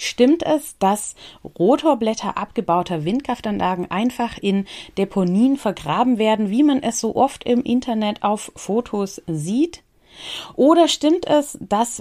Stimmt 0.00 0.44
es, 0.46 0.78
dass 0.78 1.16
Rotorblätter 1.58 2.38
abgebauter 2.38 3.04
Windkraftanlagen 3.04 3.90
einfach 3.90 4.38
in 4.38 4.64
Deponien 4.96 5.56
vergraben 5.56 6.18
werden, 6.18 6.50
wie 6.50 6.62
man 6.62 6.82
es 6.84 7.00
so 7.00 7.16
oft 7.16 7.42
im 7.44 7.62
Internet 7.62 8.22
auf 8.22 8.52
Fotos 8.54 9.20
sieht? 9.26 9.82
Oder 10.54 10.86
stimmt 10.86 11.26
es, 11.26 11.58
dass 11.60 12.00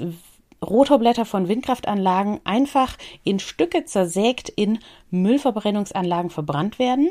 Rotorblätter 0.64 1.26
von 1.26 1.48
Windkraftanlagen 1.48 2.40
einfach 2.44 2.98
in 3.24 3.40
Stücke 3.40 3.86
zersägt 3.86 4.50
in 4.50 4.78
Müllverbrennungsanlagen 5.10 6.30
verbrannt 6.30 6.78
werden? 6.78 7.10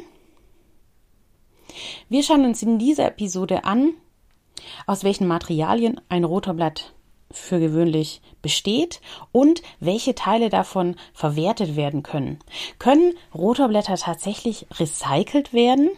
Wir 2.08 2.22
schauen 2.22 2.44
uns 2.44 2.62
in 2.62 2.78
dieser 2.78 3.08
Episode 3.08 3.64
an, 3.64 3.92
aus 4.86 5.02
welchen 5.02 5.26
Materialien 5.26 6.00
ein 6.08 6.22
Rotorblatt 6.22 6.92
für 7.30 7.60
gewöhnlich 7.60 8.20
besteht 8.42 9.00
und 9.32 9.62
welche 9.80 10.14
Teile 10.14 10.48
davon 10.48 10.96
verwertet 11.12 11.76
werden 11.76 12.02
können. 12.02 12.38
Können 12.78 13.14
Rotorblätter 13.34 13.96
tatsächlich 13.96 14.66
recycelt 14.78 15.52
werden? 15.52 15.90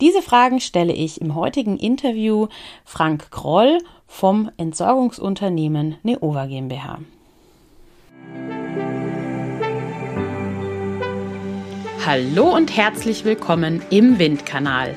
Diese 0.00 0.22
Fragen 0.22 0.60
stelle 0.60 0.92
ich 0.92 1.20
im 1.20 1.34
heutigen 1.34 1.76
Interview 1.76 2.48
Frank 2.84 3.30
Kroll 3.30 3.78
vom 4.06 4.50
Entsorgungsunternehmen 4.56 5.96
Neova 6.02 6.46
GmbH. 6.46 6.98
Hallo 12.06 12.56
und 12.56 12.76
herzlich 12.76 13.24
willkommen 13.24 13.82
im 13.90 14.18
Windkanal, 14.18 14.96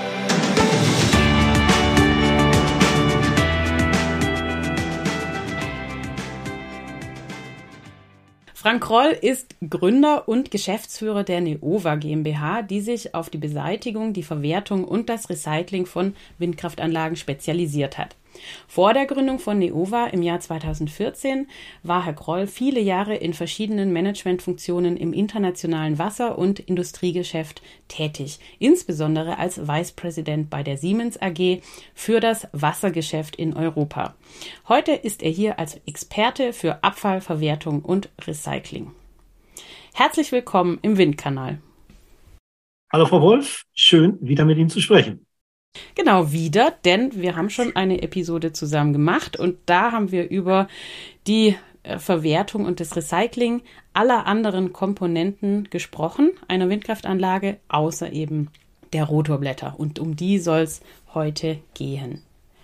Frank 8.61 8.83
Kroll 8.83 9.17
ist 9.19 9.55
Gründer 9.67 10.27
und 10.27 10.51
Geschäftsführer 10.51 11.23
der 11.23 11.41
Neova 11.41 11.95
GmbH, 11.95 12.61
die 12.61 12.81
sich 12.81 13.15
auf 13.15 13.31
die 13.31 13.39
Beseitigung, 13.39 14.13
die 14.13 14.21
Verwertung 14.21 14.83
und 14.83 15.09
das 15.09 15.31
Recycling 15.31 15.87
von 15.87 16.13
Windkraftanlagen 16.37 17.15
spezialisiert 17.15 17.97
hat. 17.97 18.15
Vor 18.67 18.93
der 18.93 19.05
Gründung 19.05 19.39
von 19.39 19.59
Neova 19.59 20.07
im 20.07 20.21
Jahr 20.21 20.39
2014 20.39 21.47
war 21.83 22.05
Herr 22.05 22.13
Kroll 22.13 22.47
viele 22.47 22.79
Jahre 22.79 23.15
in 23.15 23.33
verschiedenen 23.33 23.91
Managementfunktionen 23.93 24.97
im 24.97 25.13
internationalen 25.13 25.99
Wasser- 25.99 26.37
und 26.37 26.59
Industriegeschäft 26.59 27.61
tätig, 27.87 28.39
insbesondere 28.59 29.37
als 29.37 29.67
Vice 29.67 29.91
President 29.91 30.49
bei 30.49 30.63
der 30.63 30.77
Siemens 30.77 31.21
AG 31.21 31.61
für 31.93 32.19
das 32.19 32.47
Wassergeschäft 32.51 33.35
in 33.35 33.55
Europa. 33.55 34.15
Heute 34.67 34.93
ist 34.93 35.23
er 35.23 35.31
hier 35.31 35.59
als 35.59 35.79
Experte 35.85 36.53
für 36.53 36.83
Abfallverwertung 36.83 37.81
und 37.81 38.09
Recycling. 38.25 38.91
Herzlich 39.93 40.31
willkommen 40.31 40.79
im 40.81 40.97
Windkanal. 40.97 41.59
Hallo 42.91 43.05
Frau 43.05 43.21
Wolf, 43.21 43.65
schön 43.73 44.17
wieder 44.21 44.45
mit 44.45 44.57
Ihnen 44.57 44.69
zu 44.69 44.81
sprechen. 44.81 45.25
Genau, 45.95 46.31
wieder, 46.31 46.73
denn 46.85 47.11
wir 47.13 47.35
haben 47.35 47.49
schon 47.49 47.75
eine 47.75 48.01
Episode 48.01 48.53
zusammen 48.53 48.93
gemacht 48.93 49.37
und 49.37 49.57
da 49.65 49.91
haben 49.91 50.11
wir 50.11 50.29
über 50.29 50.67
die 51.27 51.55
äh, 51.83 51.99
Verwertung 51.99 52.65
und 52.65 52.79
das 52.79 52.95
Recycling 52.95 53.61
aller 53.93 54.25
anderen 54.25 54.73
Komponenten 54.73 55.69
gesprochen, 55.69 56.31
einer 56.47 56.69
Windkraftanlage, 56.69 57.57
außer 57.67 58.11
eben 58.11 58.49
der 58.93 59.05
Rotorblätter. 59.05 59.75
Und 59.77 59.99
um 59.99 60.15
die 60.15 60.39
soll 60.39 60.61
es 60.61 60.81
heute 61.13 61.59
gehen. 61.73 62.21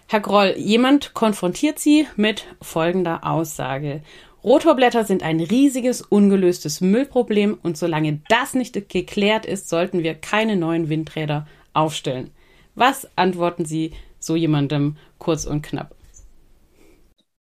Herr 0.08 0.22
Groll, 0.22 0.56
jemand 0.58 1.14
konfrontiert 1.14 1.80
Sie 1.80 2.08
mit 2.16 2.46
folgender 2.62 3.26
Aussage. 3.26 4.02
Rotorblätter 4.44 5.04
sind 5.04 5.22
ein 5.22 5.42
riesiges, 5.42 6.02
ungelöstes 6.02 6.80
Müllproblem 6.80 7.58
und 7.62 7.78
solange 7.78 8.22
das 8.30 8.54
nicht 8.54 8.90
geklärt 8.90 9.46
ist, 9.46 9.68
sollten 9.68 10.04
wir 10.04 10.16
keine 10.16 10.56
neuen 10.56 10.88
Windräder 10.88 11.46
aufstellen. 11.74 12.32
Was 12.78 13.08
antworten 13.18 13.66
Sie 13.66 13.96
so 14.20 14.36
jemandem 14.36 14.98
kurz 15.18 15.46
und 15.46 15.64
knapp? 15.64 15.96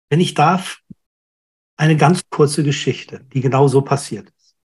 Wenn 0.07 0.19
ich 0.19 0.35
darf, 0.35 0.81
eine 1.77 1.97
ganz 1.97 2.29
kurze 2.29 2.63
Geschichte, 2.63 3.21
die 3.33 3.41
genau 3.41 3.67
so 3.67 3.81
passiert 3.81 4.29
ist. 4.37 4.55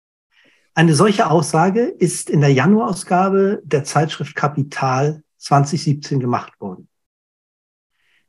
Eine 0.74 0.94
solche 0.94 1.30
Aussage 1.30 1.84
ist 1.84 2.28
in 2.28 2.42
der 2.42 2.52
Januarausgabe 2.52 3.62
der 3.64 3.84
Zeitschrift 3.84 4.36
Kapital 4.36 5.22
2017 5.38 6.20
gemacht 6.20 6.52
worden. 6.60 6.88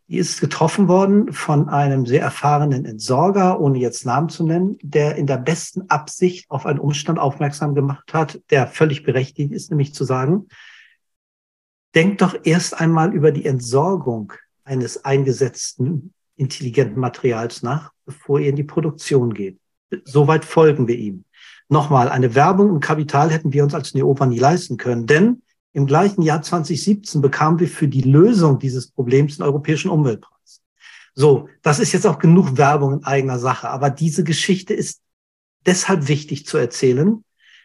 Die 0.07 0.17
ist 0.17 0.39
getroffen 0.39 0.87
worden 0.87 1.33
von 1.33 1.67
einem 1.67 2.05
sehr 2.05 2.21
erfahrenen 2.21 2.85
Entsorger, 2.85 3.59
ohne 3.59 3.77
jetzt 3.77 4.05
Namen 4.05 4.29
zu 4.29 4.45
nennen, 4.45 4.77
der 4.81 5.17
in 5.17 5.27
der 5.27 5.37
besten 5.37 5.89
Absicht 5.89 6.49
auf 6.49 6.65
einen 6.65 6.79
Umstand 6.79 7.19
aufmerksam 7.19 7.75
gemacht 7.75 8.13
hat, 8.13 8.41
der 8.51 8.67
völlig 8.67 9.03
berechtigt 9.03 9.51
ist, 9.51 9.69
nämlich 9.69 9.93
zu 9.93 10.05
sagen, 10.05 10.47
denkt 11.95 12.21
doch 12.21 12.35
erst 12.43 12.79
einmal 12.79 13.13
über 13.13 13.31
die 13.31 13.45
Entsorgung 13.45 14.33
eines 14.63 15.03
eingesetzten 15.03 16.13
intelligenten 16.35 16.99
Materials 16.99 17.61
nach, 17.61 17.91
bevor 18.05 18.39
ihr 18.39 18.49
in 18.49 18.55
die 18.55 18.63
Produktion 18.63 19.33
geht. 19.33 19.59
Soweit 20.05 20.45
folgen 20.45 20.87
wir 20.87 20.97
ihm. 20.97 21.25
Nochmal, 21.69 22.09
eine 22.09 22.35
Werbung 22.35 22.69
und 22.69 22.79
Kapital 22.79 23.31
hätten 23.31 23.53
wir 23.53 23.63
uns 23.63 23.73
als 23.73 23.93
Neopa 23.93 24.25
nie 24.25 24.39
leisten 24.39 24.77
können, 24.77 25.05
denn 25.07 25.41
im 25.73 25.85
gleichen 25.85 26.21
Jahr 26.21 26.41
2017 26.41 27.21
bekamen 27.21 27.59
wir 27.59 27.67
für 27.67 27.87
die 27.87 28.01
Lösung 28.01 28.59
dieses 28.59 28.91
Problems 28.91 29.37
den 29.37 29.45
Europäischen 29.45 29.89
Umweltpreis. 29.89 30.61
So, 31.13 31.47
das 31.61 31.79
ist 31.79 31.93
jetzt 31.93 32.07
auch 32.07 32.19
genug 32.19 32.57
Werbung 32.57 32.93
in 32.93 33.03
eigener 33.03 33.39
Sache, 33.39 33.69
aber 33.69 33.89
diese 33.89 34.23
Geschichte 34.23 34.73
ist 34.73 35.01
deshalb 35.65 36.07
wichtig 36.07 36.45
zu 36.45 36.57
erzählen, 36.57 37.23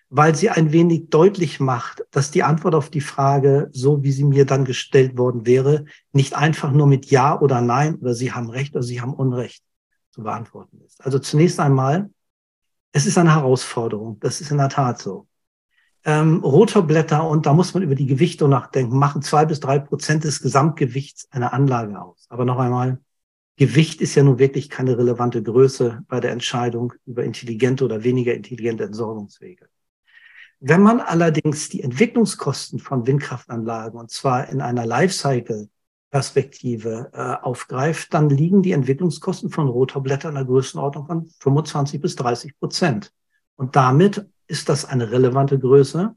weil 0.09 0.35
sie 0.35 0.51
ein 0.51 0.73
wenig 0.73 1.09
deutlich 1.11 1.59
macht, 1.61 2.05
dass 2.11 2.31
die 2.31 2.43
Antwort 2.43 2.75
auf 2.75 2.91
die 2.91 3.01
Frage, 3.01 3.69
so 3.73 4.03
wie 4.03 4.13
sie 4.13 4.25
mir 4.25 4.47
dann 4.47 4.65
gestellt 4.65 5.19
worden 5.19 5.47
wäre, 5.47 5.85
nicht 6.13 6.37
einfach 6.37 6.71
nur 6.73 6.87
mit 6.87 7.07
Ja 7.07 7.41
oder 7.41 7.61
Nein 7.61 7.97
oder 7.97 8.15
Sie 8.15 8.33
haben 8.33 8.51
Recht 8.51 8.75
oder 8.75 8.83
Sie 8.83 9.01
haben 9.01 9.15
Unrecht 9.15 9.65
zu 10.11 10.23
beantworten 10.23 10.81
ist. 10.87 11.05
Also 11.05 11.19
zunächst 11.19 11.59
einmal, 11.61 12.11
es 12.93 13.07
ist 13.07 13.19
eine 13.19 13.35
Herausforderung. 13.35 14.19
Das 14.21 14.41
ist 14.41 14.51
in 14.51 14.59
der 14.59 14.69
Tat 14.69 14.99
so. 14.99 15.27
Ähm, 16.05 16.39
Rotorblätter, 16.43 17.29
und 17.29 17.47
da 17.47 17.53
muss 17.53 17.75
man 17.75 17.83
über 17.83 17.97
die 17.97 18.07
Gewichtung 18.07 18.51
nachdenken, 18.51 18.97
machen 18.97 19.23
zwei 19.23 19.45
bis 19.45 19.59
drei 19.59 19.81
Prozent 19.81 20.23
des 20.23 20.41
Gesamtgewichts 20.41 21.27
einer 21.33 21.53
Anlage 21.53 22.01
aus. 22.01 22.27
Aber 22.29 22.45
noch 22.45 22.59
einmal, 22.59 23.01
Gewicht 23.57 24.01
ist 24.01 24.15
ja 24.15 24.23
nun 24.23 24.39
wirklich 24.39 24.71
keine 24.71 24.97
relevante 24.97 25.43
Größe 25.43 26.05
bei 26.09 26.21
der 26.21 26.31
Entscheidung 26.31 26.93
über 27.07 27.25
intelligente 27.25 27.85
oder 27.85 28.05
weniger 28.05 28.35
intelligente 28.35 28.85
Entsorgungswege. 28.85 29.69
Wenn 30.69 30.83
man 30.83 31.01
allerdings 31.01 31.69
die 31.69 31.85
Entwicklungskosten 31.85 32.81
von 32.81 33.07
Windkraftanlagen, 33.07 34.01
und 34.01 34.11
zwar 34.11 34.49
in 34.49 34.61
einer 34.61 34.85
Lifecycle-Perspektive 34.85 37.11
äh, 37.13 37.37
aufgreift, 37.41 38.13
dann 38.13 38.29
liegen 38.29 38.63
die 38.63 38.73
Entwicklungskosten 38.73 39.51
von 39.51 39.69
Rotorblättern 39.69 40.31
in 40.31 40.35
der 40.35 40.45
Größenordnung 40.45 41.07
von 41.07 41.31
25 41.39 42.01
bis 42.01 42.17
30 42.17 42.59
Prozent. 42.59 43.13
Und 43.55 43.77
damit 43.77 44.27
ist 44.49 44.69
das 44.69 44.85
eine 44.85 45.13
relevante 45.13 45.57
Größe. 45.57 46.17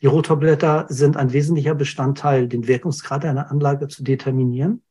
Die 0.00 0.06
Rotorblätter 0.06 0.86
sind 0.88 1.18
ein 1.18 1.34
wesentlicher 1.34 1.74
Bestandteil, 1.74 2.48
den 2.48 2.66
Wirkungsgrad 2.66 3.26
einer 3.26 3.50
Anlage 3.50 3.88
zu 3.88 4.02
determinieren. 4.02 4.82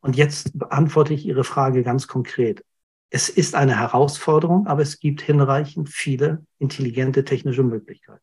Und 0.00 0.16
jetzt 0.16 0.58
beantworte 0.58 1.14
ich 1.14 1.24
Ihre 1.24 1.44
Frage 1.44 1.82
ganz 1.82 2.08
konkret. 2.08 2.62
Es 3.08 3.30
ist 3.30 3.54
eine 3.54 3.80
Herausforderung, 3.80 4.66
aber 4.66 4.82
es 4.82 5.00
gibt 5.00 5.22
hinreichend 5.22 5.88
viele 5.88 6.44
intelligente 6.58 7.24
technische 7.24 7.62
Möglichkeiten. 7.62 8.20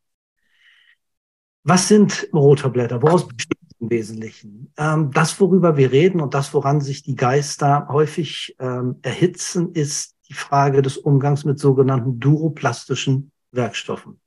Was 1.64 1.88
sind 1.88 2.28
Rotorblätter? 2.34 3.02
Woraus 3.02 3.28
besteht 3.28 3.58
es 3.70 3.76
im 3.80 3.90
Wesentlichen? 3.90 4.74
Ähm, 4.78 5.12
das, 5.12 5.40
worüber 5.40 5.78
wir 5.78 5.92
reden 5.92 6.20
und 6.20 6.34
das, 6.34 6.54
woran 6.54 6.82
sich 6.82 7.04
die 7.04 7.16
Geister 7.16 7.88
häufig 7.90 8.56
ähm, 8.60 8.96
erhitzen, 9.04 9.74
ist 9.74 10.16
die 10.28 10.34
Frage 10.34 10.82
des 10.82 10.98
Umgangs 10.98 11.46
mit 11.46 11.60
sogenannten 11.60 12.20
duroplastischen 12.20 13.32
Werkstoffen. 13.52 14.20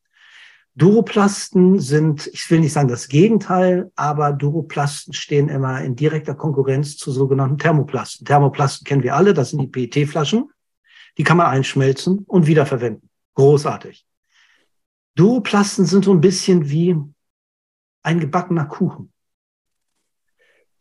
Duroplasten 0.77 1.79
sind, 1.79 2.29
ich 2.33 2.51
will 2.51 2.61
nicht 2.61 2.73
sagen 2.73 2.89
das 2.89 3.09
Gegenteil, 3.09 3.93
aber 3.95 4.33
Duroplasten 4.33 5.13
stehen 5.13 5.49
immer 5.49 5.81
in 5.83 5.95
direkter 5.95 6.35
Konkurrenz 6.35 6.97
zu 6.97 7.13
sogenannten 7.13 7.59
Thermoplasten. 7.59 8.27
Thermoplasten 8.27 8.85
kennen 8.85 9.03
wir 9.03 9.15
alle, 9.15 9.35
das 9.35 9.51
sind 9.51 9.61
die 9.61 9.69
PET-Flaschen. 9.69 10.51
Die 11.17 11.23
kann 11.23 11.37
man 11.37 11.47
einschmelzen 11.47 12.25
und 12.27 12.47
wiederverwenden. 12.49 13.09
Großartig. 13.35 14.05
Duroplasten 15.15 15.85
sind 15.85 16.05
so 16.05 16.13
ein 16.13 16.21
bisschen 16.21 16.69
wie 16.69 16.97
ein 18.05 18.21
gebackener 18.21 18.67
Kuchen. 18.67 19.13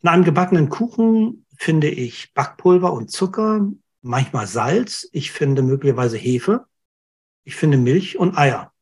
In 0.02 0.08
einem 0.08 0.24
gebackenen 0.24 0.68
Kuchen 0.68 1.46
finde 1.56 1.88
ich 1.88 2.34
Backpulver 2.34 2.92
und 2.92 3.10
Zucker, 3.10 3.66
manchmal 4.02 4.46
Salz, 4.46 5.08
ich 5.12 5.32
finde 5.32 5.62
möglicherweise 5.62 6.18
Hefe, 6.18 6.66
ich 7.44 7.56
finde 7.56 7.78
Milch 7.78 8.18
und 8.18 8.36
Eier. 8.36 8.72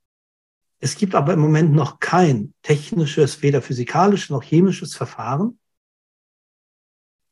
Es 0.81 0.97
gibt 0.97 1.15
aber 1.15 1.33
im 1.33 1.39
Moment 1.39 1.73
noch 1.73 2.01
kein 2.01 2.55
technisches, 2.63 3.41
weder 3.41 3.63
physikalisches 3.63 4.31
noch 4.31 4.43
chemisches 4.43 4.97
Verfahren, 4.97 5.61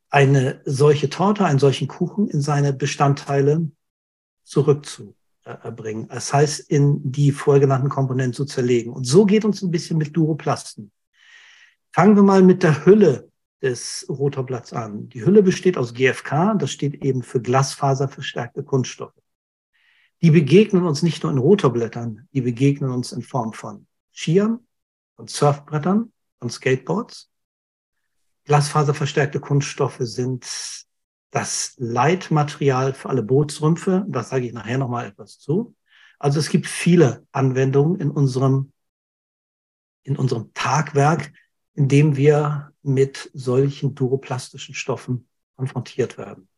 eine 0.09 0.63
solche 0.65 1.11
Torte, 1.11 1.45
einen 1.45 1.59
solchen 1.59 1.89
Kuchen 1.89 2.29
in 2.29 2.41
seine 2.41 2.73
Bestandteile 2.73 3.71
zurückzubringen. 4.45 6.07
Das 6.07 6.33
heißt, 6.33 6.61
in 6.71 7.11
die 7.11 7.33
vorgenannten 7.33 7.89
Komponenten 7.89 8.35
zu 8.35 8.45
zerlegen. 8.45 8.93
Und 8.93 9.05
so 9.05 9.27
geht 9.27 9.45
uns 9.45 9.63
ein 9.63 9.73
bisschen 9.73 9.99
mit 9.99 10.17
Duroplasten. 10.17 10.93
Fangen 11.93 12.17
wir 12.17 12.23
mal 12.23 12.43
mit 12.43 12.63
der 12.63 12.87
Hülle 12.87 13.31
des 13.63 14.07
Rotorblatts 14.09 14.73
an. 14.73 15.09
Die 15.09 15.25
Hülle 15.25 15.43
besteht 15.43 15.77
aus 15.77 15.93
GFK, 15.93 16.55
das 16.55 16.71
steht 16.71 17.05
eben 17.05 17.23
für 17.23 17.43
glasfaserverstärkte 17.43 18.63
Kunststoffe. 18.63 19.21
Die 20.23 20.31
begegnen 20.31 20.85
uns 20.85 21.03
nicht 21.03 21.23
nur 21.23 21.33
in 21.33 21.39
Rotorblättern, 21.39 22.29
die 22.33 22.43
begegnen 22.43 22.91
uns 22.91 23.13
in 23.13 23.23
Form 23.23 23.53
von 23.53 23.87
Skiern, 24.13 24.61
von 25.17 25.27
Surfbrettern, 25.27 26.13
von 26.39 26.51
Skateboards. 26.51 27.31
Glasfaserverstärkte 28.45 29.41
Kunststoffe 29.41 30.01
sind 30.01 30.47
das 31.31 31.75
Leitmaterial 31.79 32.95
für 32.95 33.09
alle 33.09 33.23
Bootsrümpfe. 33.23 34.05
Da 34.09 34.23
sage 34.23 34.47
ich 34.47 34.53
nachher 34.53 34.79
nochmal 34.79 35.07
etwas 35.07 35.39
zu. 35.39 35.75
Also 36.19 36.39
es 36.39 36.49
gibt 36.49 36.67
viele 36.67 37.27
Anwendungen 37.33 38.01
in 38.01 38.11
unserem, 38.11 38.73
in 40.03 40.17
unserem 40.17 40.53
Tagwerk, 40.55 41.33
in 41.75 41.89
dem 41.89 42.17
wir 42.17 42.73
mit 42.83 43.31
solchen 43.35 43.95
duroplastischen 43.95 44.75
Stoffen 44.75 45.29
konfrontiert 45.57 46.19
werden. 46.19 46.49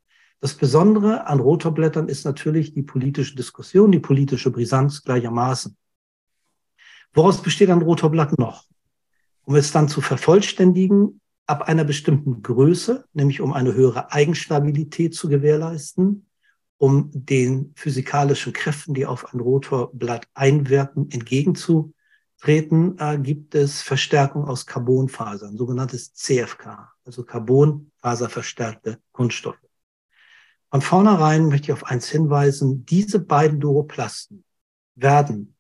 Das 0.41 0.55
Besondere 0.55 1.27
an 1.27 1.41
Rotorblättern 1.41 2.09
ist 2.09 2.25
natürlich 2.25 2.75
die 2.75 2.83
politische 2.83 3.37
Diskussion, 3.37 3.93
die 3.93 4.01
politische 4.01 4.51
Brisanz 4.51 5.03
gleichermaßen. 5.03 5.77
Woraus 7.13 7.43
besteht 7.43 7.71
ein 7.71 7.83
Rotorblatt 7.83 8.39
noch? 8.39 8.65
Um 9.45 9.55
es 9.55 9.71
dann 9.71 9.89
zu 9.89 10.01
vervollständigen, 10.01 11.21
ab 11.47 11.63
einer 11.63 11.85
bestimmten 11.85 12.43
Größe, 12.43 13.05
nämlich 13.13 13.41
um 13.41 13.53
eine 13.53 13.75
höhere 13.75 14.13
Eigenstabilität 14.13 15.15
zu 15.15 15.29
gewährleisten, 15.29 16.27
um 16.79 17.11
den 17.13 17.73
physikalischen 17.77 18.53
Kräften, 18.53 18.95
die 18.95 19.07
auf 19.07 19.33
ein 19.33 19.41
Rotorblatt 19.41 20.27
einwirken, 20.35 21.09
entgegenzutreten, 22.43 22.99
äh, 22.99 23.19
gibt 23.19 23.55
es 23.55 23.83
Verstärkung 23.83 24.45
aus 24.47 24.67
Carbonfasern, 24.67 25.57
sogenanntes 25.57 26.13
CFK, 26.15 26.93
also 27.05 27.25
Carbonfaserverstärkte 27.25 28.99
Kunststoffe. 29.13 29.57
Von 30.71 30.83
vornherein 30.83 31.49
möchte 31.49 31.67
ich 31.67 31.73
auf 31.73 31.85
eins 31.85 32.09
hinweisen, 32.09 32.85
diese 32.87 33.21
beiden 33.21 33.61
Duroplasten 33.61 34.45
werden 34.95 35.55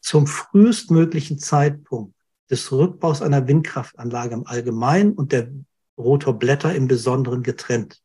zum 0.00 0.26
frühestmöglichen 0.26 1.38
Zeitpunkt 1.38 2.14
des 2.50 2.70
Rückbaus 2.70 3.22
einer 3.22 3.48
Windkraftanlage 3.48 4.34
im 4.34 4.46
Allgemeinen 4.46 5.14
und 5.14 5.32
der 5.32 5.50
Rotorblätter 5.96 6.74
im 6.74 6.88
Besonderen 6.88 7.42
getrennt. 7.42 8.02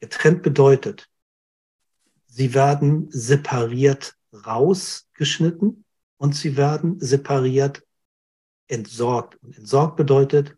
Getrennt 0.00 0.42
bedeutet, 0.42 1.08
sie 2.26 2.52
werden 2.52 3.08
separiert 3.10 4.14
rausgeschnitten 4.32 5.83
und 6.16 6.34
sie 6.34 6.56
werden 6.56 7.00
separiert 7.00 7.82
entsorgt. 8.68 9.36
Und 9.42 9.58
entsorgt 9.58 9.96
bedeutet, 9.96 10.56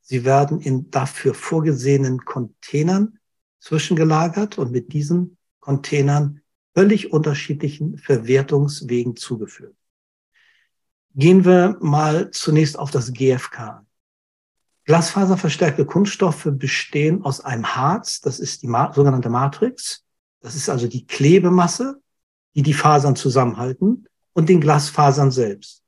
sie 0.00 0.24
werden 0.24 0.60
in 0.60 0.90
dafür 0.90 1.34
vorgesehenen 1.34 2.24
Containern 2.24 3.18
zwischengelagert 3.60 4.58
und 4.58 4.70
mit 4.70 4.92
diesen 4.92 5.36
Containern 5.60 6.40
völlig 6.74 7.12
unterschiedlichen 7.12 7.98
Verwertungswegen 7.98 9.16
zugeführt. 9.16 9.74
Gehen 11.14 11.44
wir 11.44 11.76
mal 11.80 12.30
zunächst 12.30 12.78
auf 12.78 12.90
das 12.90 13.12
GFK. 13.12 13.84
Glasfaserverstärkte 14.84 15.84
Kunststoffe 15.84 16.48
bestehen 16.52 17.22
aus 17.22 17.40
einem 17.40 17.74
Harz, 17.74 18.20
das 18.20 18.38
ist 18.38 18.62
die 18.62 18.68
sogenannte 18.68 19.28
Matrix. 19.28 20.04
Das 20.40 20.54
ist 20.54 20.70
also 20.70 20.86
die 20.86 21.06
Klebemasse, 21.06 22.00
die 22.54 22.62
die 22.62 22.72
Fasern 22.72 23.16
zusammenhalten 23.16 24.06
und 24.38 24.48
den 24.48 24.60
Glasfasern 24.60 25.32
selbst. 25.32 25.82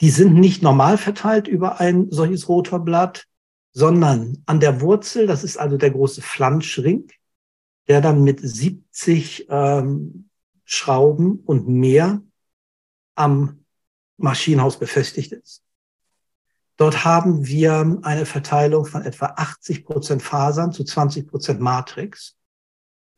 Die 0.00 0.08
sind 0.08 0.32
nicht 0.32 0.62
normal 0.62 0.96
verteilt 0.96 1.48
über 1.48 1.80
ein 1.80 2.10
solches 2.10 2.48
Rotorblatt, 2.48 3.26
sondern 3.74 4.42
an 4.46 4.58
der 4.58 4.80
Wurzel, 4.80 5.26
das 5.26 5.44
ist 5.44 5.58
also 5.58 5.76
der 5.76 5.90
große 5.90 6.22
Flanschring, 6.22 7.12
der 7.88 8.00
dann 8.00 8.24
mit 8.24 8.40
70 8.40 9.48
ähm, 9.50 10.30
Schrauben 10.64 11.40
und 11.40 11.68
mehr 11.68 12.22
am 13.16 13.66
Maschinenhaus 14.16 14.78
befestigt 14.78 15.32
ist. 15.32 15.62
Dort 16.78 17.04
haben 17.04 17.46
wir 17.46 17.98
eine 18.00 18.24
Verteilung 18.24 18.86
von 18.86 19.02
etwa 19.02 19.26
80 19.36 19.84
Prozent 19.84 20.22
Fasern 20.22 20.72
zu 20.72 20.84
20 20.84 21.28
Prozent 21.28 21.60
Matrix. 21.60 22.34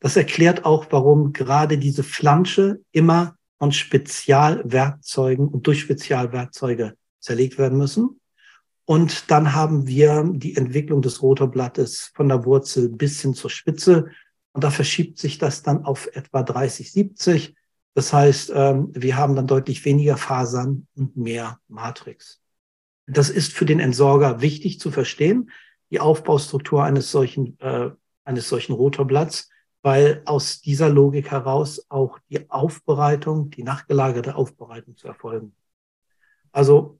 Das 0.01 0.17
erklärt 0.17 0.65
auch, 0.65 0.87
warum 0.89 1.31
gerade 1.31 1.77
diese 1.77 2.03
Flansche 2.03 2.81
immer 2.91 3.38
von 3.59 3.71
Spezialwerkzeugen 3.71 5.47
und 5.47 5.67
durch 5.67 5.81
Spezialwerkzeuge 5.81 6.95
zerlegt 7.19 7.57
werden 7.57 7.77
müssen. 7.77 8.19
Und 8.85 9.29
dann 9.29 9.53
haben 9.53 9.85
wir 9.85 10.27
die 10.33 10.55
Entwicklung 10.55 11.03
des 11.03 11.21
Rotorblattes 11.21 12.11
von 12.15 12.27
der 12.27 12.45
Wurzel 12.45 12.89
bis 12.89 13.21
hin 13.21 13.35
zur 13.35 13.51
Spitze. 13.51 14.07
Und 14.53 14.63
da 14.63 14.71
verschiebt 14.71 15.19
sich 15.19 15.37
das 15.37 15.61
dann 15.61 15.85
auf 15.85 16.07
etwa 16.13 16.41
30, 16.41 16.91
70. 16.91 17.55
Das 17.93 18.13
heißt, 18.13 18.51
ähm, 18.55 18.89
wir 18.93 19.17
haben 19.17 19.35
dann 19.35 19.45
deutlich 19.45 19.85
weniger 19.85 20.17
Fasern 20.17 20.87
und 20.95 21.17
mehr 21.17 21.59
Matrix. 21.67 22.41
Das 23.05 23.29
ist 23.29 23.53
für 23.53 23.65
den 23.65 23.79
Entsorger 23.79 24.41
wichtig 24.41 24.79
zu 24.79 24.89
verstehen, 24.89 25.51
die 25.91 25.99
Aufbaustruktur 25.99 26.83
eines 26.83 27.11
solchen, 27.11 27.59
äh, 27.59 27.91
eines 28.23 28.47
solchen 28.47 28.73
Rotorblatts, 28.73 29.49
weil 29.81 30.21
aus 30.25 30.61
dieser 30.61 30.89
Logik 30.89 31.31
heraus 31.31 31.85
auch 31.89 32.19
die 32.29 32.49
Aufbereitung, 32.49 33.49
die 33.49 33.63
nachgelagerte 33.63 34.35
Aufbereitung 34.35 34.95
zu 34.97 35.07
erfolgen. 35.07 35.53
Also 36.51 36.99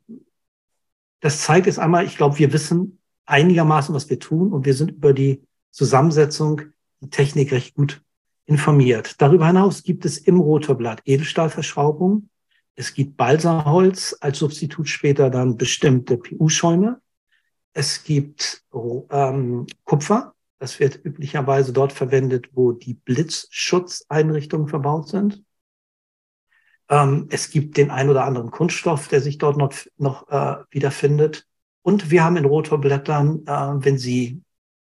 das 1.19 1.41
zeigt 1.41 1.67
es 1.67 1.79
einmal, 1.79 2.05
ich 2.05 2.15
glaube, 2.15 2.39
wir 2.39 2.53
wissen 2.53 2.99
einigermaßen, 3.25 3.93
was 3.93 4.09
wir 4.09 4.19
tun 4.19 4.53
und 4.53 4.65
wir 4.65 4.73
sind 4.73 4.91
über 4.91 5.13
die 5.13 5.43
Zusammensetzung, 5.71 6.61
die 7.01 7.09
Technik 7.09 7.51
recht 7.51 7.75
gut 7.75 8.01
informiert. 8.45 9.21
Darüber 9.21 9.47
hinaus 9.47 9.83
gibt 9.83 10.05
es 10.05 10.17
im 10.17 10.39
Rotorblatt 10.39 11.01
Edelstahlverschraubung. 11.05 12.29
Es 12.75 12.93
gibt 12.93 13.17
Balsaholz 13.17 14.17
als 14.21 14.39
Substitut 14.39 14.87
später 14.87 15.29
dann 15.29 15.57
bestimmte 15.57 16.17
PU-Schäume. 16.17 17.01
Es 17.73 18.03
gibt 18.03 18.63
ähm, 19.11 19.67
Kupfer. 19.83 20.33
Das 20.59 20.79
wird 20.79 21.03
üblicherweise 21.03 21.73
dort 21.73 21.93
verwendet, 21.93 22.49
wo 22.53 22.73
die 22.73 22.93
Blitzschutzeinrichtungen 22.93 24.67
verbaut 24.67 25.07
sind. 25.07 25.43
Ähm, 26.89 27.27
es 27.31 27.49
gibt 27.49 27.77
den 27.77 27.91
ein 27.91 28.09
oder 28.09 28.25
anderen 28.25 28.51
Kunststoff, 28.51 29.07
der 29.07 29.21
sich 29.21 29.37
dort 29.37 29.57
noch, 29.57 29.73
noch 29.97 30.27
äh, 30.29 30.63
wiederfindet. 30.71 31.47
Und 31.81 32.11
wir 32.11 32.23
haben 32.23 32.35
in 32.35 32.45
Rotorblättern, 32.45 33.45
äh, 33.45 33.85
wenn 33.85 33.97
sie 33.97 34.41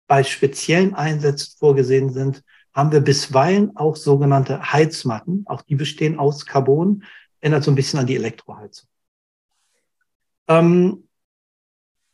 bei 0.06 0.22
speziellen 0.22 0.94
Einsätzen 0.94 1.56
vorgesehen 1.58 2.12
sind, 2.12 2.42
haben 2.72 2.92
wir 2.92 3.00
bisweilen 3.00 3.76
auch 3.76 3.96
sogenannte 3.96 4.72
Heizmatten. 4.72 5.44
Auch 5.46 5.62
die 5.62 5.76
bestehen 5.76 6.18
aus 6.18 6.44
Carbon, 6.44 7.04
erinnert 7.40 7.64
so 7.64 7.70
ein 7.70 7.76
bisschen 7.76 8.00
an 8.00 8.06
die 8.06 8.16
Elektroheizung. 8.16 8.88
Ähm, 10.48 11.08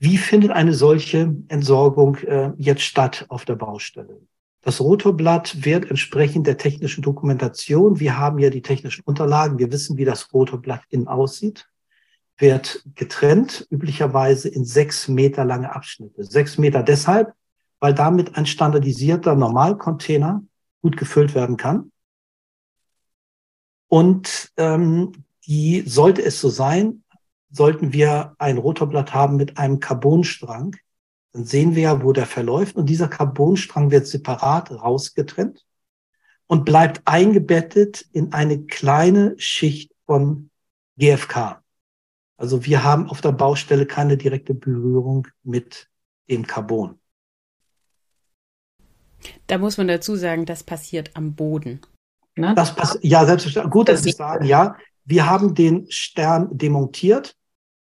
wie 0.01 0.17
findet 0.17 0.51
eine 0.51 0.73
solche 0.73 1.37
Entsorgung 1.49 2.17
äh, 2.17 2.53
jetzt 2.57 2.83
statt 2.83 3.27
auf 3.29 3.45
der 3.45 3.55
Baustelle? 3.55 4.19
Das 4.63 4.81
Rotorblatt 4.81 5.65
wird 5.65 5.91
entsprechend 5.91 6.47
der 6.47 6.57
technischen 6.57 7.03
Dokumentation, 7.03 8.01
wir 8.01 8.19
haben 8.19 8.39
ja 8.39 8.49
die 8.49 8.63
technischen 8.63 9.03
Unterlagen, 9.05 9.59
wir 9.59 9.71
wissen, 9.71 9.99
wie 9.99 10.07
das 10.07 10.33
Rotorblatt 10.33 10.83
innen 10.89 11.07
aussieht, 11.07 11.69
wird 12.39 12.83
getrennt, 12.95 13.67
üblicherweise 13.71 14.49
in 14.49 14.65
sechs 14.65 15.07
Meter 15.07 15.45
lange 15.45 15.75
Abschnitte. 15.75 16.25
Sechs 16.25 16.57
Meter 16.57 16.83
deshalb, 16.83 17.35
weil 17.79 17.93
damit 17.93 18.37
ein 18.37 18.47
standardisierter 18.47 19.35
Normalcontainer 19.35 20.43
gut 20.81 20.97
gefüllt 20.97 21.35
werden 21.35 21.59
kann. 21.59 21.93
Und 23.89 24.51
ähm, 24.57 25.13
die 25.47 25.83
sollte 25.87 26.23
es 26.23 26.41
so 26.41 26.49
sein, 26.49 27.03
sollten 27.51 27.93
wir 27.93 28.35
ein 28.39 28.59
Rotorblatt 28.59 29.13
haben 29.13 29.37
mit 29.37 29.59
einem 29.59 29.81
Carbonstrang, 29.81 30.77
dann 31.33 31.45
sehen 31.45 31.75
wir 31.75 31.83
ja, 31.83 32.03
wo 32.03 32.13
der 32.13 32.27
verläuft. 32.27 32.77
Und 32.77 32.87
dieser 32.87 33.09
Carbonstrang 33.09 33.91
wird 33.91 34.07
separat 34.07 34.71
rausgetrennt 34.71 35.65
und 36.47 36.65
bleibt 36.65 37.03
eingebettet 37.05 38.05
in 38.13 38.33
eine 38.33 38.65
kleine 38.65 39.35
Schicht 39.39 39.93
von 40.07 40.51
GFK. 40.97 41.63
Also 42.37 42.65
wir 42.65 42.83
haben 42.83 43.09
auf 43.09 43.21
der 43.21 43.33
Baustelle 43.33 43.87
keine 43.87 44.17
direkte 44.17 44.55
Berührung 44.55 45.29
mit 45.43 45.89
dem 46.29 46.47
Carbon. 46.47 46.99
Da 49.47 49.59
muss 49.59 49.77
man 49.77 49.89
dazu 49.89 50.17
sagen, 50.17 50.47
das 50.47 50.65
passiert 50.65 51.11
am 51.15 51.35
Boden. 51.35 51.81
Ne? 52.37 52.55
Das 52.55 52.75
pass 52.75 52.99
ja, 53.03 53.25
selbstverständlich. 53.27 53.73
Gut, 53.73 53.89
dass 53.89 54.03
Sie 54.03 54.13
sagen, 54.13 54.47
ja. 54.47 54.77
Wir 55.05 55.29
haben 55.29 55.55
den 55.55 55.91
Stern 55.91 56.57
demontiert. 56.57 57.37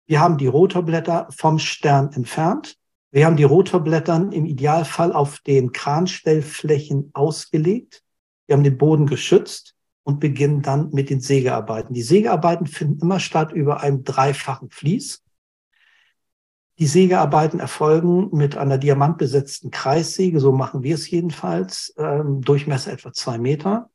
Wir 0.08 0.20
haben 0.20 0.38
die 0.38 0.46
Rotorblätter 0.46 1.28
vom 1.30 1.58
Stern 1.58 2.10
entfernt. 2.14 2.78
Wir 3.10 3.26
haben 3.26 3.36
die 3.36 3.44
Rotorblätter 3.44 4.16
im 4.32 4.46
Idealfall 4.46 5.12
auf 5.12 5.40
den 5.40 5.72
Kranstellflächen 5.72 7.10
ausgelegt. 7.12 8.02
Wir 8.46 8.56
haben 8.56 8.64
den 8.64 8.78
Boden 8.78 9.04
geschützt 9.04 9.74
und 10.04 10.18
beginnen 10.18 10.62
dann 10.62 10.88
mit 10.92 11.10
den 11.10 11.20
Sägearbeiten. 11.20 11.92
Die 11.92 12.00
Sägearbeiten 12.00 12.66
finden 12.66 13.02
immer 13.02 13.20
statt 13.20 13.52
über 13.52 13.82
einem 13.82 14.02
dreifachen 14.02 14.70
Fließ. 14.70 15.22
Die 16.78 16.86
Sägearbeiten 16.86 17.60
erfolgen 17.60 18.30
mit 18.32 18.56
einer 18.56 18.78
diamantbesetzten 18.78 19.70
Kreissäge, 19.70 20.40
so 20.40 20.52
machen 20.52 20.82
wir 20.82 20.94
es 20.94 21.10
jedenfalls, 21.10 21.92
ähm, 21.98 22.40
Durchmesser 22.40 22.92
etwa 22.92 23.12
zwei 23.12 23.36
Meter. 23.36 23.90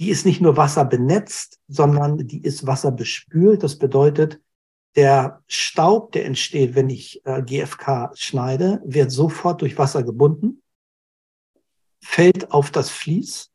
Die 0.00 0.10
ist 0.10 0.26
nicht 0.26 0.40
nur 0.40 0.56
wasserbenetzt, 0.56 1.60
sondern 1.68 2.26
die 2.26 2.42
ist 2.42 2.66
wasserbespült. 2.66 3.62
Das 3.62 3.78
bedeutet, 3.78 4.40
der 4.96 5.42
Staub, 5.46 6.12
der 6.12 6.26
entsteht, 6.26 6.74
wenn 6.74 6.90
ich 6.90 7.24
äh, 7.24 7.42
GFK 7.42 8.10
schneide, 8.14 8.82
wird 8.84 9.10
sofort 9.10 9.62
durch 9.62 9.78
Wasser 9.78 10.02
gebunden, 10.02 10.62
fällt 12.00 12.52
auf 12.52 12.70
das 12.70 12.90
Vlies. 12.90 13.50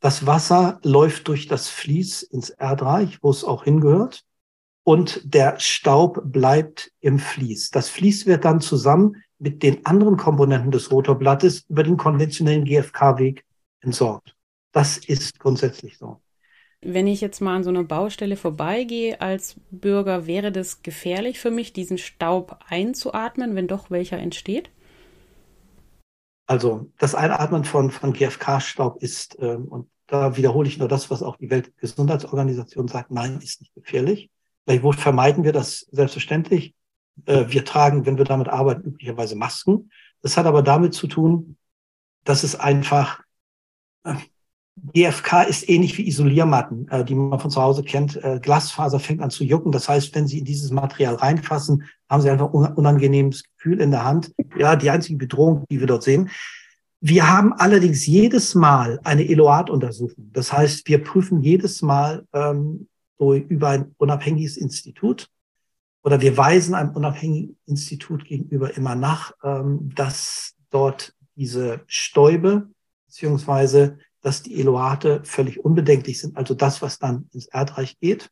Das 0.00 0.26
Wasser 0.26 0.80
läuft 0.82 1.28
durch 1.28 1.46
das 1.46 1.68
Vlies 1.68 2.22
ins 2.22 2.50
Erdreich, 2.50 3.18
wo 3.22 3.30
es 3.30 3.44
auch 3.44 3.64
hingehört 3.64 4.24
und 4.82 5.34
der 5.34 5.58
Staub 5.60 6.20
bleibt 6.24 6.90
im 7.00 7.18
Vlies. 7.18 7.70
Das 7.70 7.88
Vlies 7.88 8.26
wird 8.26 8.44
dann 8.44 8.60
zusammen 8.60 9.22
mit 9.38 9.62
den 9.62 9.84
anderen 9.86 10.16
Komponenten 10.16 10.70
des 10.70 10.90
Rotorblattes 10.90 11.66
über 11.68 11.82
den 11.82 11.96
konventionellen 11.96 12.64
GFK-Weg 12.64 13.44
entsorgt. 13.80 14.36
Das 14.72 14.98
ist 14.98 15.38
grundsätzlich 15.38 15.98
so. 15.98 16.20
Wenn 16.82 17.06
ich 17.06 17.20
jetzt 17.20 17.40
mal 17.40 17.56
an 17.56 17.64
so 17.64 17.70
einer 17.70 17.84
Baustelle 17.84 18.36
vorbeigehe 18.36 19.20
als 19.20 19.56
Bürger, 19.70 20.26
wäre 20.26 20.50
das 20.50 20.82
gefährlich 20.82 21.38
für 21.38 21.50
mich, 21.50 21.72
diesen 21.72 21.98
Staub 21.98 22.58
einzuatmen, 22.68 23.54
wenn 23.54 23.68
doch 23.68 23.90
welcher 23.90 24.18
entsteht? 24.18 24.70
Also 26.46 26.90
das 26.98 27.14
Einatmen 27.14 27.64
von, 27.64 27.90
von 27.90 28.12
GFK-Staub 28.12 29.02
ist, 29.02 29.36
ähm, 29.40 29.68
und 29.68 29.88
da 30.06 30.36
wiederhole 30.36 30.68
ich 30.68 30.78
nur 30.78 30.88
das, 30.88 31.10
was 31.10 31.22
auch 31.22 31.36
die 31.36 31.50
Weltgesundheitsorganisation 31.50 32.88
sagt, 32.88 33.10
nein, 33.12 33.38
ist 33.40 33.60
nicht 33.60 33.74
gefährlich. 33.74 34.30
Gleichwohl 34.66 34.94
vermeiden 34.94 35.44
wir 35.44 35.52
das 35.52 35.86
selbstverständlich. 35.92 36.74
Äh, 37.26 37.44
wir 37.48 37.64
tragen, 37.64 38.06
wenn 38.06 38.18
wir 38.18 38.24
damit 38.24 38.48
arbeiten, 38.48 38.88
üblicherweise 38.88 39.36
Masken. 39.36 39.90
Das 40.22 40.36
hat 40.36 40.46
aber 40.46 40.62
damit 40.62 40.94
zu 40.94 41.06
tun, 41.06 41.56
dass 42.24 42.42
es 42.42 42.58
einfach, 42.58 43.22
äh, 44.04 44.14
GFK 44.94 45.42
ist 45.42 45.68
ähnlich 45.68 45.98
wie 45.98 46.06
Isoliermatten, 46.06 46.88
äh, 46.88 47.04
die 47.04 47.14
man 47.14 47.38
von 47.38 47.50
zu 47.50 47.60
Hause 47.60 47.82
kennt. 47.82 48.20
Glasfaser 48.42 49.00
fängt 49.00 49.20
an 49.20 49.30
zu 49.30 49.44
jucken. 49.44 49.72
Das 49.72 49.88
heißt, 49.88 50.14
wenn 50.14 50.26
Sie 50.26 50.38
in 50.38 50.44
dieses 50.44 50.70
Material 50.70 51.16
reinfassen, 51.16 51.84
haben 52.08 52.22
Sie 52.22 52.30
einfach 52.30 52.52
ein 52.52 52.74
unangenehmes 52.74 53.44
Gefühl 53.56 53.80
in 53.80 53.90
der 53.90 54.04
Hand. 54.04 54.32
Ja, 54.58 54.76
die 54.76 54.90
einzige 54.90 55.18
Bedrohung, 55.18 55.64
die 55.70 55.80
wir 55.80 55.86
dort 55.86 56.02
sehen. 56.02 56.30
Wir 57.02 57.30
haben 57.30 57.54
allerdings 57.54 58.06
jedes 58.06 58.54
Mal 58.54 59.00
eine 59.04 59.26
Eloat-Untersuchung. 59.26 60.30
Das 60.32 60.52
heißt, 60.52 60.86
wir 60.86 61.02
prüfen 61.02 61.40
jedes 61.40 61.80
Mal, 61.80 62.26
ähm, 62.34 62.88
so 63.18 63.34
über 63.34 63.68
ein 63.68 63.94
unabhängiges 63.98 64.56
Institut 64.56 65.28
oder 66.02 66.20
wir 66.20 66.36
weisen 66.36 66.74
einem 66.74 66.90
unabhängigen 66.90 67.58
Institut 67.66 68.24
gegenüber 68.24 68.76
immer 68.76 68.94
nach, 68.94 69.32
ähm, 69.44 69.90
dass 69.94 70.54
dort 70.70 71.14
diese 71.36 71.82
Stäube 71.86 72.68
beziehungsweise 73.06 73.98
dass 74.20 74.42
die 74.42 74.60
Eloate 74.60 75.22
völlig 75.24 75.64
unbedenklich 75.64 76.20
sind, 76.20 76.36
also 76.36 76.54
das, 76.54 76.82
was 76.82 76.98
dann 76.98 77.28
ins 77.32 77.46
Erdreich 77.46 77.98
geht. 77.98 78.30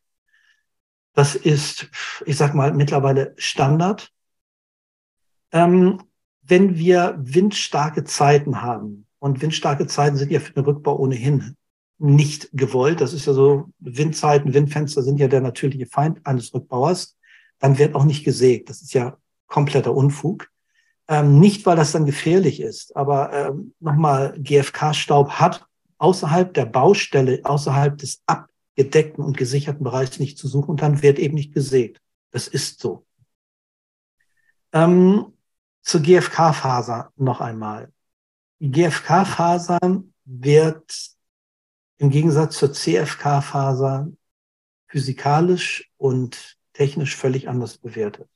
Das 1.13 1.35
ist, 1.35 1.89
ich 2.25 2.37
sag 2.37 2.53
mal, 2.53 2.73
mittlerweile 2.73 3.33
Standard. 3.37 4.11
Ähm, 5.51 6.03
wenn 6.41 6.77
wir 6.77 7.15
windstarke 7.19 8.03
Zeiten 8.03 8.61
haben, 8.61 9.07
und 9.19 9.41
windstarke 9.41 9.85
Zeiten 9.85 10.15
sind 10.15 10.31
ja 10.31 10.39
für 10.39 10.53
den 10.53 10.63
Rückbau 10.63 10.97
ohnehin 10.97 11.55
nicht 11.97 12.49
gewollt. 12.53 13.01
Das 13.01 13.13
ist 13.13 13.25
ja 13.25 13.33
so, 13.33 13.69
Windzeiten, 13.79 14.53
Windfenster 14.53 15.03
sind 15.03 15.19
ja 15.19 15.27
der 15.27 15.41
natürliche 15.41 15.85
Feind 15.85 16.25
eines 16.25 16.53
Rückbauers. 16.53 17.17
Dann 17.59 17.77
wird 17.77 17.93
auch 17.93 18.05
nicht 18.05 18.23
gesägt. 18.23 18.69
Das 18.69 18.81
ist 18.81 18.93
ja 18.93 19.17
kompletter 19.47 19.93
Unfug. 19.93 20.49
Ähm, 21.09 21.39
nicht, 21.39 21.65
weil 21.65 21.75
das 21.75 21.91
dann 21.91 22.05
gefährlich 22.05 22.61
ist, 22.61 22.95
aber 22.95 23.33
ähm, 23.33 23.73
nochmal, 23.79 24.35
GFK-Staub 24.37 25.31
hat 25.31 25.65
außerhalb 25.99 26.53
der 26.53 26.65
Baustelle, 26.65 27.41
außerhalb 27.43 27.97
des 27.97 28.23
abgedeckten 28.25 29.23
und 29.23 29.37
gesicherten 29.37 29.83
Bereichs 29.83 30.19
nicht 30.19 30.37
zu 30.37 30.47
suchen 30.47 30.71
und 30.71 30.81
dann 30.81 31.01
wird 31.01 31.19
eben 31.19 31.35
nicht 31.35 31.53
gesägt. 31.53 32.01
Das 32.31 32.47
ist 32.47 32.79
so. 32.79 33.05
Ähm, 34.71 35.33
zur 35.81 36.01
GFK-Faser 36.01 37.11
noch 37.15 37.41
einmal. 37.41 37.91
Die 38.59 38.71
GFK-Faser 38.71 39.79
wird 40.25 41.11
im 41.97 42.09
Gegensatz 42.09 42.57
zur 42.57 42.73
CFK-Faser 42.73 44.07
physikalisch 44.87 45.91
und 45.97 46.57
technisch 46.73 47.15
völlig 47.15 47.49
anders 47.49 47.77
bewertet. 47.77 48.29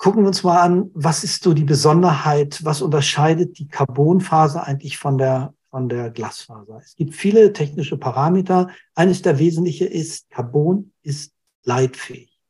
Gucken 0.00 0.22
wir 0.22 0.28
uns 0.28 0.42
mal 0.44 0.62
an, 0.62 0.90
was 0.94 1.24
ist 1.24 1.42
so 1.42 1.52
die 1.52 1.64
Besonderheit, 1.64 2.64
was 2.64 2.80
unterscheidet 2.80 3.58
die 3.58 3.68
Carbonfaser 3.68 4.66
eigentlich 4.66 4.96
von 4.96 5.18
der, 5.18 5.52
von 5.68 5.90
der 5.90 6.10
Glasfaser? 6.10 6.80
Es 6.82 6.96
gibt 6.96 7.14
viele 7.14 7.52
technische 7.52 7.98
Parameter. 7.98 8.70
Eines 8.94 9.20
der 9.20 9.38
wesentlichen 9.38 9.88
ist, 9.88 10.30
Carbon 10.30 10.94
ist 11.02 11.34
leitfähig. 11.64 12.40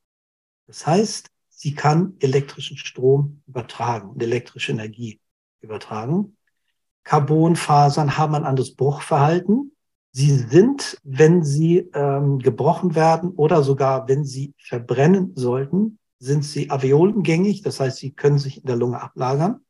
Das 0.68 0.86
heißt, 0.86 1.26
sie 1.48 1.74
kann 1.74 2.14
elektrischen 2.20 2.76
Strom 2.76 3.42
übertragen 3.48 4.10
und 4.10 4.22
elektrische 4.22 4.70
Energie 4.70 5.20
übertragen. 5.60 6.36
Carbonfasern 7.02 8.16
haben 8.16 8.36
ein 8.36 8.44
anderes 8.44 8.76
Bruchverhalten. 8.76 9.72
Sie 10.12 10.36
sind, 10.36 10.98
wenn 11.02 11.42
sie 11.42 11.78
ähm, 11.94 12.38
gebrochen 12.38 12.94
werden 12.94 13.30
oder 13.30 13.64
sogar 13.64 14.06
wenn 14.06 14.24
sie 14.24 14.54
verbrennen 14.56 15.32
sollten, 15.34 15.98
sind 16.20 16.44
sie 16.44 16.70
alveolengängig, 16.70 17.62
das 17.62 17.80
heißt, 17.80 17.96
sie 17.96 18.12
können 18.12 18.38
sich 18.38 18.58
in 18.58 18.66
der 18.66 18.76
Lunge 18.76 19.00
ablagern. 19.02 19.64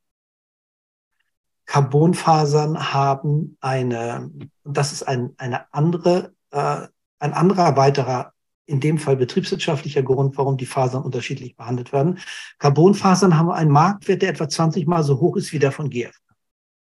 Carbonfasern 1.64 2.92
haben 2.92 3.56
eine, 3.60 4.30
das 4.64 4.92
ist 4.92 5.04
ein, 5.04 5.34
eine 5.38 5.72
andere, 5.72 6.34
äh, 6.50 6.88
ein 7.20 7.32
anderer 7.32 7.76
weiterer, 7.76 8.32
in 8.66 8.80
dem 8.80 8.98
Fall 8.98 9.16
betriebswirtschaftlicher 9.16 10.02
Grund, 10.02 10.36
warum 10.36 10.56
die 10.56 10.66
Fasern 10.66 11.02
unterschiedlich 11.02 11.56
behandelt 11.56 11.92
werden. 11.92 12.18
Carbonfasern 12.58 13.38
haben 13.38 13.50
einen 13.50 13.70
Marktwert, 13.70 14.22
der 14.22 14.30
etwa 14.30 14.48
20 14.48 14.86
mal 14.88 15.04
so 15.04 15.20
hoch 15.20 15.36
ist 15.36 15.52
wie 15.52 15.60
der 15.60 15.70
von 15.70 15.90
GF. 15.90 16.14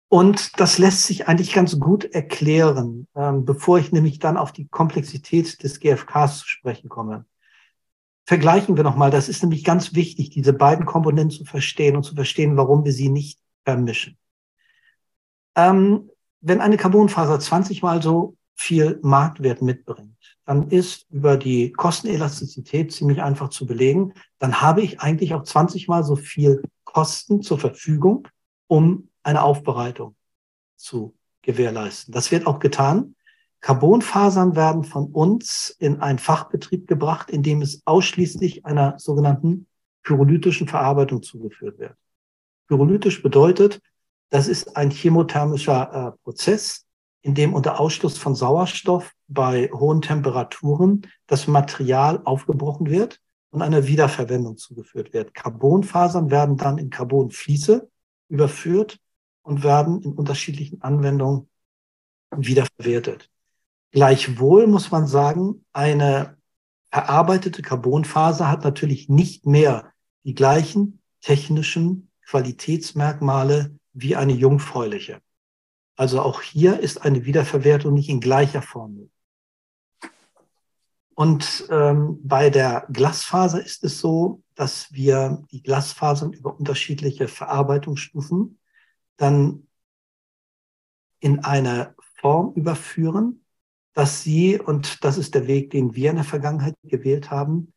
Und 0.09 0.61
das 0.61 0.79
lässt 0.79 1.05
sich 1.05 1.27
eigentlich 1.27 1.53
ganz 1.53 1.79
gut 1.81 2.05
erklären, 2.05 3.09
ähm, 3.17 3.45
bevor 3.45 3.79
ich 3.79 3.93
nämlich 3.93 4.19
dann 4.19 4.37
auf 4.37 4.53
die 4.53 4.69
Komplexität 4.69 5.63
des 5.63 5.81
GFKs 5.81 6.41
zu 6.41 6.49
sprechen 6.49 6.89
komme. 6.89 7.25
Vergleichen 8.27 8.77
wir 8.77 8.83
nochmal, 8.83 9.11
das 9.11 9.29
ist 9.29 9.43
nämlich 9.43 9.63
ganz 9.63 9.95
wichtig, 9.95 10.31
diese 10.31 10.53
beiden 10.53 10.85
Komponenten 10.85 11.31
zu 11.39 11.45
verstehen 11.45 11.97
und 11.97 12.03
zu 12.03 12.15
verstehen, 12.15 12.57
warum 12.57 12.85
wir 12.85 12.93
sie 12.93 13.09
nicht 13.09 13.39
vermischen. 13.65 14.19
Ähm, 15.55 16.11
wenn 16.41 16.61
eine 16.61 16.77
Carbonfaser 16.77 17.41
20 17.41 17.83
mal 17.83 18.03
so 18.03 18.37
viel 18.55 18.99
Marktwert 19.03 19.63
mitbringt, 19.63 20.17
dann 20.45 20.69
ist 20.71 21.07
über 21.11 21.37
die 21.37 21.73
Kostenelastizität 21.73 22.93
ziemlich 22.93 23.21
einfach 23.21 23.49
zu 23.49 23.67
belegen. 23.67 24.15
Dann 24.39 24.61
habe 24.61 24.83
ich 24.83 25.01
eigentlich 25.01 25.35
auch 25.35 25.43
20 25.43 25.89
mal 25.89 26.05
so 26.05 26.17
viel 26.17 26.63
Kosten 26.85 27.43
zur 27.43 27.59
Verfügung, 27.59 28.29
um 28.69 29.09
eine 29.23 29.43
Aufbereitung 29.43 30.15
zu 30.77 31.17
gewährleisten. 31.43 32.13
Das 32.13 32.31
wird 32.31 32.47
auch 32.47 32.61
getan. 32.61 33.16
Carbonfasern 33.61 34.55
werden 34.55 34.85
von 34.85 35.07
uns 35.07 35.75
in 35.79 36.01
einen 36.01 36.19
Fachbetrieb 36.19 36.87
gebracht, 36.87 37.31
in 37.31 37.43
dem 37.43 37.63
es 37.63 37.83
ausschließlich 37.85 38.65
einer 38.65 38.99
sogenannten 38.99 39.67
pyrolytischen 40.03 40.69
Verarbeitung 40.69 41.23
zugeführt 41.23 41.79
wird. 41.79 41.97
Pyrolytisch 42.69 43.23
bedeutet, 43.23 43.81
das 44.31 44.49
ist 44.49 44.77
ein 44.77 44.91
chemothermischer 44.91 46.15
äh, 46.15 46.23
Prozess, 46.23 46.87
in 47.23 47.35
dem 47.35 47.55
unter 47.55 47.81
Ausschluss 47.81 48.19
von 48.19 48.35
Sauerstoff 48.35 49.13
bei 49.27 49.69
hohen 49.73 50.01
Temperaturen 50.01 51.03
das 51.27 51.49
Material 51.49 52.21
aufgebrochen 52.25 52.89
wird 52.89 53.21
und 53.51 53.63
einer 53.63 53.87
Wiederverwendung 53.87 54.57
zugeführt 54.57 55.13
wird. 55.13 55.35
Carbonfasern 55.35 56.31
werden 56.31 56.57
dann 56.57 56.79
in 56.79 56.91
Carbonfließe 56.91 57.89
überführt 58.29 58.99
und 59.43 59.65
werden 59.65 60.03
in 60.03 60.13
unterschiedlichen 60.13 60.83
Anwendungen 60.83 61.49
wiederverwertet. 62.31 63.31
Gleichwohl 63.93 64.67
muss 64.67 64.91
man 64.91 65.07
sagen, 65.07 65.65
eine 65.73 66.37
verarbeitete 66.91 67.63
Carbonfaser 67.63 68.51
hat 68.51 68.65
natürlich 68.65 69.09
nicht 69.09 69.47
mehr 69.47 69.93
die 70.25 70.35
gleichen 70.35 71.01
technischen 71.21 72.11
Qualitätsmerkmale 72.27 73.79
wie 73.93 74.17
eine 74.17 74.33
jungfräuliche. 74.33 75.21
Also 75.97 76.21
auch 76.21 76.43
hier 76.43 76.81
ist 76.81 76.99
eine 76.99 77.25
Wiederverwertung 77.25 77.95
nicht 77.95 78.09
in 78.09 78.21
gleicher 78.21 78.63
Form. 78.63 79.11
Und 81.15 81.67
ähm, 81.71 82.21
bei 82.23 82.51
der 82.51 82.87
Glasfaser 82.93 83.65
ist 83.65 83.83
es 83.85 84.01
so, 84.01 84.43
dass 84.55 84.93
wir 84.93 85.43
die 85.51 85.63
Glasfasern 85.63 86.35
über 86.35 86.59
unterschiedliche 86.59 87.27
Verarbeitungsstufen 87.27 88.59
dann 89.17 89.67
in 91.21 91.43
eine 91.43 91.95
Form 92.21 92.53
überführen, 92.53 93.46
dass 93.97 94.23
sie, 94.23 94.61
und 94.61 95.03
das 95.05 95.17
ist 95.17 95.35
der 95.35 95.47
Weg, 95.47 95.71
den 95.71 95.95
wir 95.95 96.11
in 96.11 96.17
der 96.17 96.25
Vergangenheit 96.25 96.75
gewählt 96.85 97.31
haben, 97.31 97.73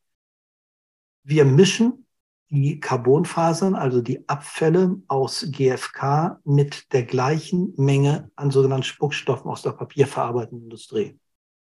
wir 1.23 1.45
mischen 1.45 2.05
die 2.49 2.81
Carbonfasern, 2.81 3.73
also 3.73 4.01
die 4.01 4.27
Abfälle 4.27 5.01
aus 5.07 5.47
GFK, 5.49 6.41
mit 6.43 6.91
der 6.91 7.03
gleichen 7.03 7.73
Menge 7.77 8.29
an 8.35 8.51
sogenannten 8.51 8.83
Spuckstoffen 8.83 9.49
aus 9.49 9.61
der 9.61 9.71
papierverarbeitenden 9.71 10.65
Industrie. 10.65 11.17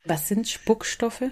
Was 0.03 0.27
sind 0.27 0.45
Spuckstoffe? 0.45 1.23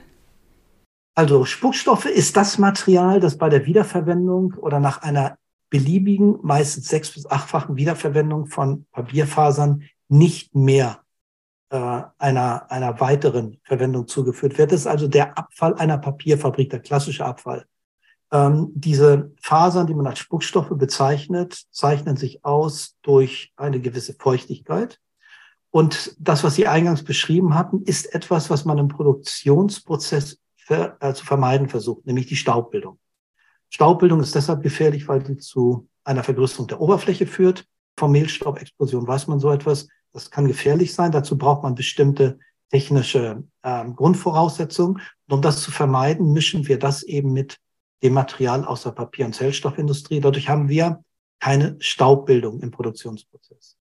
Also 1.13 1.43
Spuckstoffe 1.43 2.05
ist 2.05 2.37
das 2.37 2.59
Material, 2.59 3.19
das 3.19 3.37
bei 3.37 3.49
der 3.49 3.65
Wiederverwendung 3.65 4.53
oder 4.53 4.79
nach 4.79 5.01
einer 5.01 5.37
beliebigen, 5.69 6.39
meistens 6.43 6.87
sechs- 6.87 7.13
bis 7.13 7.25
achtfachen 7.25 7.75
Wiederverwendung 7.75 8.45
von 8.45 8.85
Papierfasern 8.93 9.83
nicht 10.07 10.55
mehr 10.55 11.03
äh, 11.71 12.01
einer, 12.17 12.69
einer 12.69 12.99
weiteren 12.99 13.57
Verwendung 13.63 14.07
zugeführt 14.07 14.57
wird. 14.57 14.73
Das 14.73 14.81
ist 14.81 14.87
also 14.87 15.07
der 15.07 15.37
Abfall 15.37 15.73
einer 15.75 15.97
Papierfabrik, 15.97 16.69
der 16.69 16.81
klassische 16.81 17.25
Abfall. 17.25 17.65
Ähm, 18.31 18.71
diese 18.75 19.31
Fasern, 19.41 19.87
die 19.87 19.93
man 19.93 20.07
als 20.07 20.19
Spuckstoffe 20.19 20.71
bezeichnet, 20.71 21.63
zeichnen 21.71 22.17
sich 22.17 22.43
aus 22.43 22.97
durch 23.01 23.53
eine 23.55 23.79
gewisse 23.79 24.13
Feuchtigkeit. 24.13 24.99
Und 25.69 26.13
das, 26.19 26.43
was 26.43 26.55
Sie 26.55 26.67
eingangs 26.67 27.03
beschrieben 27.03 27.55
hatten, 27.55 27.83
ist 27.83 28.13
etwas, 28.13 28.49
was 28.49 28.65
man 28.65 28.77
im 28.77 28.89
Produktionsprozess 28.89 30.39
ver, 30.57 30.97
äh, 30.99 31.13
zu 31.13 31.25
vermeiden 31.25 31.69
versucht, 31.69 32.05
nämlich 32.05 32.27
die 32.27 32.35
Staubbildung. 32.35 32.99
Staubbildung 33.69 34.19
ist 34.19 34.35
deshalb 34.35 34.61
gefährlich, 34.61 35.07
weil 35.07 35.25
sie 35.25 35.37
zu 35.37 35.87
einer 36.03 36.23
Vergrößerung 36.23 36.67
der 36.67 36.81
Oberfläche 36.81 37.25
führt. 37.25 37.65
Von 37.97 38.11
Mehlstaubexplosion 38.11 39.07
weiß 39.07 39.27
man 39.27 39.39
so 39.39 39.49
etwas. 39.49 39.87
Das 40.13 40.31
kann 40.31 40.47
gefährlich 40.47 40.93
sein. 40.93 41.11
Dazu 41.11 41.37
braucht 41.37 41.63
man 41.63 41.75
bestimmte 41.75 42.39
technische 42.69 43.43
äh, 43.63 43.85
Grundvoraussetzungen. 43.91 45.01
Und 45.27 45.33
um 45.33 45.41
das 45.41 45.61
zu 45.61 45.71
vermeiden, 45.71 46.33
mischen 46.33 46.67
wir 46.67 46.79
das 46.79 47.03
eben 47.03 47.33
mit 47.33 47.59
dem 48.03 48.13
Material 48.13 48.65
aus 48.65 48.83
der 48.83 48.91
Papier- 48.91 49.25
und 49.25 49.33
Zellstoffindustrie. 49.33 50.19
Dadurch 50.19 50.49
haben 50.49 50.69
wir 50.69 51.03
keine 51.39 51.75
Staubbildung 51.79 52.61
im 52.61 52.71
Produktionsprozess. 52.71 53.77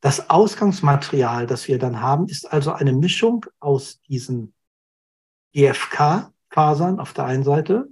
Das 0.00 0.30
Ausgangsmaterial, 0.30 1.46
das 1.46 1.68
wir 1.68 1.78
dann 1.78 2.00
haben, 2.00 2.26
ist 2.26 2.50
also 2.50 2.72
eine 2.72 2.92
Mischung 2.92 3.44
aus 3.58 4.00
diesen 4.02 4.54
GFK-Fasern 5.52 7.00
auf 7.00 7.12
der 7.12 7.24
einen 7.24 7.44
Seite 7.44 7.88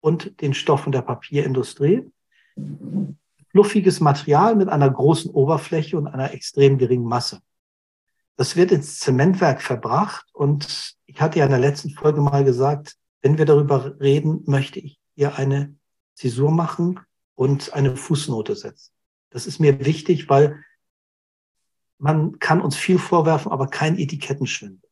und 0.00 0.40
den 0.40 0.54
Stoffen 0.54 0.92
der 0.92 1.02
Papierindustrie. 1.02 2.10
Fluffiges 3.54 4.00
Material 4.00 4.56
mit 4.56 4.68
einer 4.68 4.90
großen 4.90 5.30
Oberfläche 5.30 5.96
und 5.96 6.08
einer 6.08 6.32
extrem 6.32 6.76
geringen 6.76 7.06
Masse. 7.06 7.40
Das 8.34 8.56
wird 8.56 8.72
ins 8.72 8.98
Zementwerk 8.98 9.62
verbracht 9.62 10.26
und 10.32 10.96
ich 11.06 11.20
hatte 11.20 11.38
ja 11.38 11.44
in 11.44 11.52
der 11.52 11.60
letzten 11.60 11.90
Folge 11.90 12.20
mal 12.20 12.42
gesagt, 12.42 12.96
wenn 13.22 13.38
wir 13.38 13.44
darüber 13.44 13.94
reden, 14.00 14.42
möchte 14.46 14.80
ich 14.80 14.98
hier 15.14 15.36
eine 15.36 15.76
Zäsur 16.14 16.50
machen 16.50 16.98
und 17.36 17.72
eine 17.74 17.96
Fußnote 17.96 18.56
setzen. 18.56 18.90
Das 19.30 19.46
ist 19.46 19.60
mir 19.60 19.84
wichtig, 19.84 20.28
weil 20.28 20.60
man 21.98 22.40
kann 22.40 22.60
uns 22.60 22.74
viel 22.74 22.98
vorwerfen, 22.98 23.52
aber 23.52 23.68
kein 23.68 23.96
Etikettenschwindel. 23.96 24.90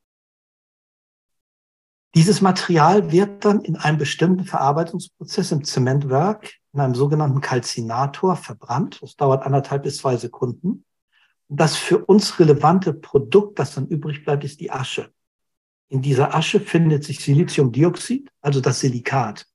Dieses 2.15 2.41
Material 2.43 3.11
wird 3.11 3.45
dann 3.45 3.63
in 3.63 3.75
einem 3.75 3.99
bestimmten 3.99 4.45
Verarbeitungsprozess 4.45 5.51
im 5.51 5.65
Zementwerk 5.65 6.62
in 6.73 6.81
einem 6.81 6.95
sogenannten 6.95 7.41
Kalzinator 7.41 8.37
verbrannt. 8.37 8.99
Das 9.03 9.17
dauert 9.17 9.45
anderthalb 9.45 9.83
bis 9.83 9.99
zwei 9.99 10.17
Sekunden. 10.17 10.85
Und 11.49 11.61
das 11.61 11.77
für 11.77 11.99
uns 12.05 12.39
relevante 12.39 12.95
Produkt, 12.95 13.59
das 13.59 13.75
dann 13.75 13.87
übrig 13.87 14.25
bleibt, 14.25 14.45
ist 14.45 14.61
die 14.61 14.71
Asche. 14.71 15.13
In 15.89 16.01
dieser 16.01 16.35
Asche 16.35 16.61
findet 16.61 17.05
sich 17.05 17.21
Siliziumdioxid, 17.21 18.31
also 18.41 18.61
das 18.61 18.81
Silikat. 18.81 19.47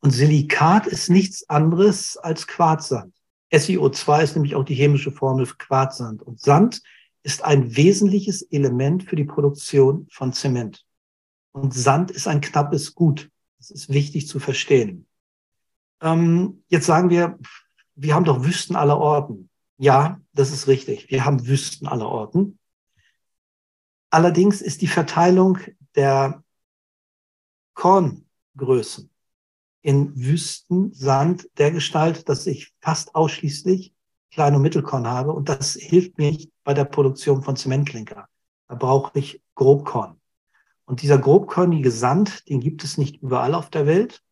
Und 0.00 0.10
Silikat 0.10 0.86
ist 0.86 1.10
nichts 1.10 1.48
anderes 1.50 2.16
als 2.16 2.46
Quarzsand. 2.46 3.14
SiO2 3.52 4.22
ist 4.22 4.34
nämlich 4.34 4.54
auch 4.54 4.64
die 4.64 4.74
chemische 4.74 5.12
Formel 5.12 5.44
für 5.44 5.56
Quarzsand. 5.56 6.22
Und 6.22 6.40
Sand 6.40 6.80
ist 7.22 7.44
ein 7.44 7.76
wesentliches 7.76 8.42
Element 8.42 9.04
für 9.04 9.16
die 9.16 9.24
Produktion 9.24 10.08
von 10.10 10.32
Zement. 10.32 10.84
Und 11.52 11.74
Sand 11.74 12.10
ist 12.10 12.26
ein 12.26 12.40
knappes 12.40 12.94
Gut. 12.94 13.30
Das 13.58 13.70
ist 13.70 13.90
wichtig 13.90 14.26
zu 14.26 14.40
verstehen. 14.40 15.06
Ähm, 16.02 16.64
jetzt 16.68 16.86
sagen 16.86 17.10
wir, 17.10 17.38
wir 17.94 18.14
haben 18.14 18.24
doch 18.24 18.44
Wüsten 18.44 18.76
aller 18.76 18.98
Orten. 18.98 19.48
Ja, 19.78 20.20
das 20.32 20.52
ist 20.52 20.66
richtig. 20.66 21.10
Wir 21.10 21.24
haben 21.24 21.46
Wüsten 21.46 21.86
aller 21.86 22.08
Orten. 22.08 22.58
Allerdings 24.10 24.60
ist 24.60 24.82
die 24.82 24.88
Verteilung 24.88 25.58
der 25.94 26.42
Korngrößen 27.74 29.10
in 29.80 30.14
Wüsten 30.16 30.92
Sand 30.92 31.48
der 31.58 31.70
Gestalt, 31.70 32.28
dass 32.28 32.46
ich 32.46 32.72
fast 32.80 33.14
ausschließlich 33.14 33.94
Klein- 34.30 34.54
und 34.54 34.62
Mittelkorn 34.62 35.06
habe. 35.06 35.32
Und 35.32 35.48
das 35.48 35.74
hilft 35.74 36.18
mir 36.18 36.30
nicht 36.30 36.50
bei 36.64 36.74
der 36.74 36.84
Produktion 36.84 37.42
von 37.42 37.56
Zementklinker. 37.56 38.28
Da 38.68 38.74
brauche 38.74 39.18
ich 39.18 39.42
Grobkorn. 39.54 40.20
Und 40.84 41.02
dieser 41.02 41.18
grobkörnige 41.18 41.90
Sand, 41.90 42.48
den 42.48 42.60
gibt 42.60 42.84
es 42.84 42.98
nicht 42.98 43.22
überall 43.22 43.54
auf 43.54 43.70
der 43.70 43.86
Welt. 43.86 44.22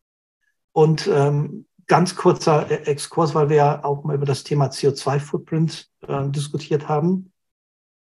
Und 0.73 1.07
ähm, 1.07 1.65
ganz 1.87 2.15
kurzer 2.15 2.69
e- 2.71 2.83
Exkurs, 2.89 3.35
weil 3.35 3.49
wir 3.49 3.57
ja 3.57 3.83
auch 3.83 4.03
mal 4.03 4.15
über 4.15 4.25
das 4.25 4.43
Thema 4.43 4.67
CO2-Footprint 4.67 5.89
äh, 6.07 6.29
diskutiert 6.29 6.87
haben. 6.87 7.33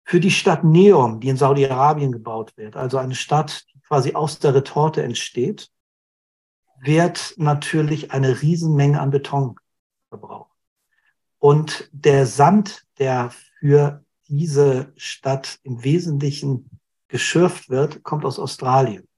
Für 0.04 0.20
die 0.20 0.30
Stadt 0.30 0.64
Neom, 0.64 1.20
die 1.20 1.28
in 1.28 1.36
Saudi-Arabien 1.36 2.12
gebaut 2.12 2.56
wird, 2.56 2.76
also 2.76 2.98
eine 2.98 3.14
Stadt, 3.14 3.64
die 3.72 3.80
quasi 3.80 4.14
aus 4.14 4.38
der 4.38 4.54
Retorte 4.54 5.02
entsteht, 5.02 5.70
wird 6.80 7.34
natürlich 7.36 8.12
eine 8.12 8.42
Riesenmenge 8.42 9.00
an 9.00 9.10
Beton 9.10 9.56
verbraucht. 10.08 10.52
Und 11.38 11.88
der 11.92 12.26
Sand, 12.26 12.84
der 12.98 13.32
für 13.58 14.04
diese 14.28 14.92
Stadt 14.96 15.58
im 15.62 15.82
Wesentlichen 15.82 16.70
geschürft 17.08 17.70
wird, 17.70 18.02
kommt 18.02 18.24
aus 18.24 18.38
Australien. 18.38 19.08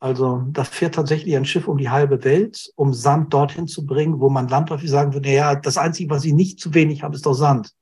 Also 0.00 0.44
da 0.50 0.62
fährt 0.64 0.94
tatsächlich 0.94 1.36
ein 1.36 1.44
Schiff 1.44 1.66
um 1.66 1.76
die 1.76 1.90
halbe 1.90 2.22
Welt, 2.22 2.70
um 2.76 2.94
Sand 2.94 3.34
dorthin 3.34 3.66
zu 3.66 3.84
bringen, 3.84 4.20
wo 4.20 4.30
man 4.30 4.46
landläufig 4.46 4.88
sagen 4.88 5.12
würde, 5.12 5.30
ja, 5.30 5.56
das 5.56 5.76
Einzige, 5.76 6.10
was 6.10 6.24
ich 6.24 6.32
nicht 6.32 6.60
zu 6.60 6.72
wenig 6.72 7.02
habe, 7.02 7.16
ist 7.16 7.26
doch 7.26 7.34
Sand. 7.34 7.72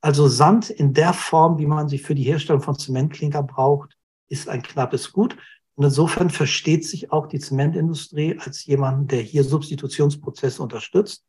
Also 0.00 0.26
Sand 0.28 0.70
in 0.70 0.94
der 0.94 1.12
Form, 1.12 1.58
wie 1.58 1.66
man 1.66 1.88
sie 1.88 1.98
für 1.98 2.14
die 2.14 2.24
Herstellung 2.24 2.62
von 2.62 2.78
Zementklinker 2.78 3.42
braucht, 3.42 3.96
ist 4.28 4.48
ein 4.48 4.62
knappes 4.62 5.12
Gut. 5.12 5.36
Und 5.76 5.84
insofern 5.84 6.30
versteht 6.30 6.84
sich 6.84 7.12
auch 7.12 7.26
die 7.26 7.38
Zementindustrie 7.38 8.38
als 8.38 8.66
jemand, 8.66 9.12
der 9.12 9.22
hier 9.22 9.44
Substitutionsprozesse 9.44 10.62
unterstützt, 10.62 11.24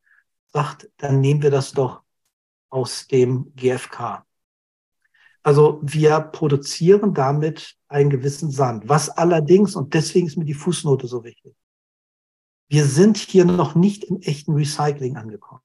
sagt, 0.48 0.90
dann 0.98 1.22
nehmen 1.22 1.44
wir 1.44 1.52
das 1.52 1.72
doch 1.72 2.02
aus 2.70 3.08
dem 3.08 3.54
GFK. 3.56 4.26
Also 5.44 5.80
wir 5.82 6.20
produzieren 6.20 7.14
damit 7.14 7.76
einen 7.88 8.10
gewissen 8.10 8.52
Sand. 8.52 8.88
Was 8.88 9.10
allerdings, 9.10 9.76
und 9.76 9.94
deswegen 9.94 10.28
ist 10.28 10.38
mir 10.38 10.46
die 10.46 10.54
Fußnote 10.54 11.08
so 11.08 11.24
wichtig, 11.24 11.56
wir 12.70 12.86
sind 12.86 13.18
hier 13.18 13.44
noch 13.44 13.76
nicht 13.76 14.06
im 14.06 14.22
echten 14.22 14.54
Recycling 14.54 15.18
angekommen. 15.18 15.62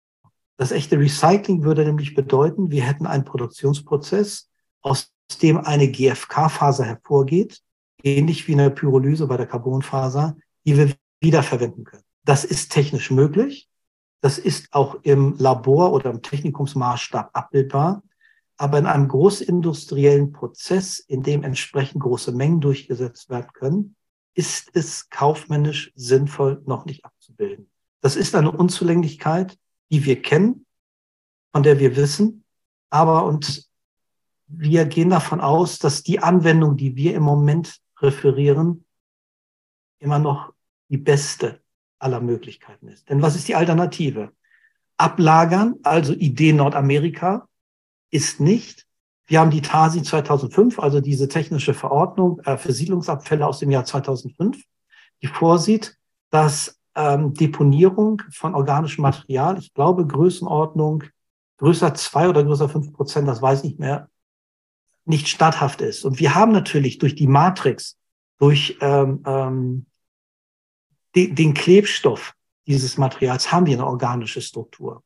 Das 0.57 0.73
echte 0.73 0.99
Recycling 0.99 1.63
würde 1.63 1.85
nämlich 1.85 2.15
bedeuten, 2.15 2.71
wir 2.71 2.83
hätten 2.83 3.07
einen 3.07 3.25
Produktionsprozess, 3.25 4.51
aus 4.81 5.13
dem 5.43 5.59
eine 5.59 5.89
GFK-Faser 5.89 6.85
hervorgeht, 6.85 7.61
ähnlich 8.03 8.49
wie 8.49 8.55
eine 8.55 8.71
Pyrolyse 8.71 9.27
bei 9.27 9.37
der 9.37 9.47
Carbonfaser, 9.47 10.37
die 10.65 10.77
wir 10.77 10.95
wiederverwenden 11.21 11.85
können. 11.85 12.03
Das 12.25 12.45
ist 12.45 12.73
technisch 12.73 13.11
möglich. 13.11 13.69
Das 14.21 14.39
ist 14.39 14.73
auch 14.73 14.97
im 15.03 15.37
Labor 15.39 15.93
oder 15.93 16.11
im 16.11 16.23
Technikumsmaßstab 16.23 17.31
abbildbar. 17.35 18.03
Aber 18.57 18.79
in 18.79 18.87
einem 18.87 19.09
großindustriellen 19.09 20.33
Prozess, 20.33 20.99
in 20.99 21.23
dem 21.23 21.43
entsprechend 21.43 22.03
große 22.03 22.33
Mengen 22.33 22.61
durchgesetzt 22.61 23.29
werden 23.29 23.53
können, 23.53 23.97
ist 24.35 24.71
es 24.75 25.09
kaufmännisch 25.11 25.93
sinnvoll 25.95 26.63
noch 26.67 26.85
nicht 26.85 27.05
abzubilden. 27.05 27.71
Das 28.01 28.17
ist 28.17 28.35
eine 28.35 28.53
Unzulänglichkeit, 28.53 29.59
die 29.91 30.05
wir 30.05 30.21
kennen, 30.21 30.67
von 31.53 31.63
der 31.63 31.79
wir 31.79 31.97
wissen, 31.97 32.45
aber 32.91 33.25
und 33.25 33.67
wir 34.47 34.85
gehen 34.85 35.11
davon 35.11 35.41
aus, 35.41 35.79
dass 35.79 36.03
die 36.03 36.21
Anwendung, 36.21 36.77
die 36.77 36.97
wir 36.97 37.15
im 37.15 37.23
Moment 37.23 37.81
referieren, 38.01 38.85
immer 39.99 40.19
noch 40.19 40.53
die 40.89 40.99
beste 40.99 41.61
aller 41.99 42.21
Möglichkeiten 42.21 42.89
ist. 42.89 43.09
Denn 43.09 43.23
was 43.23 43.37
ist 43.37 43.49
die 43.49 43.55
Alternative? 43.55 44.33
Ablagern, 44.99 45.77
also 45.83 46.13
Idee 46.13 46.53
Nordamerika, 46.53 47.49
ist 48.11 48.41
nicht. 48.41 48.87
Wir 49.27 49.41
haben 49.41 49.51
die 49.51 49.63
TASI 49.63 50.03
2005, 50.03 50.79
also 50.79 51.01
diese 51.01 51.29
technische 51.29 51.75
Verordnung 51.75 52.41
äh, 52.41 52.57
für 52.57 52.73
Siedlungsabfälle 52.73 53.47
aus 53.47 53.59
dem 53.59 53.71
Jahr 53.71 53.85
2005, 53.85 54.63
die 55.23 55.27
vorsieht, 55.27 55.97
dass 56.31 56.79
ähm, 56.95 57.35
Deponierung 57.35 58.23
von 58.31 58.55
organischem 58.55 59.03
Material, 59.03 59.59
ich 59.59 59.75
glaube 59.75 60.07
Größenordnung 60.07 61.05
größer 61.59 61.95
zwei 61.95 62.29
oder 62.29 62.45
größer 62.45 62.69
fünf 62.69 62.93
Prozent, 62.93 63.29
das 63.29 63.43
weiß 63.43 63.61
ich 63.61 63.71
nicht 63.71 63.79
mehr, 63.79 64.09
nicht 65.05 65.29
statthaft 65.29 65.81
ist. 65.81 66.05
Und 66.05 66.19
wir 66.19 66.35
haben 66.35 66.53
natürlich 66.53 66.99
durch 66.99 67.15
die 67.15 67.29
Matrix, 67.29 67.97
durch 68.39 68.77
ähm, 68.81 69.23
ähm, 69.25 69.87
de, 71.15 71.33
den 71.33 71.55
Klebstoff 71.55 72.35
dieses 72.67 72.99
Materials, 72.99 73.53
haben 73.53 73.67
wir 73.67 73.75
eine 73.75 73.87
organische 73.87 74.41
Struktur. 74.41 75.03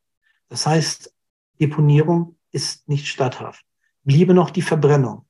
Das 0.49 0.65
heißt, 0.65 1.13
Deponierung 1.59 2.35
ist 2.51 2.87
nicht 2.87 3.07
statthaft. 3.07 3.63
Bliebe 4.03 4.33
noch 4.33 4.49
die 4.49 4.61
Verbrennung. 4.61 5.25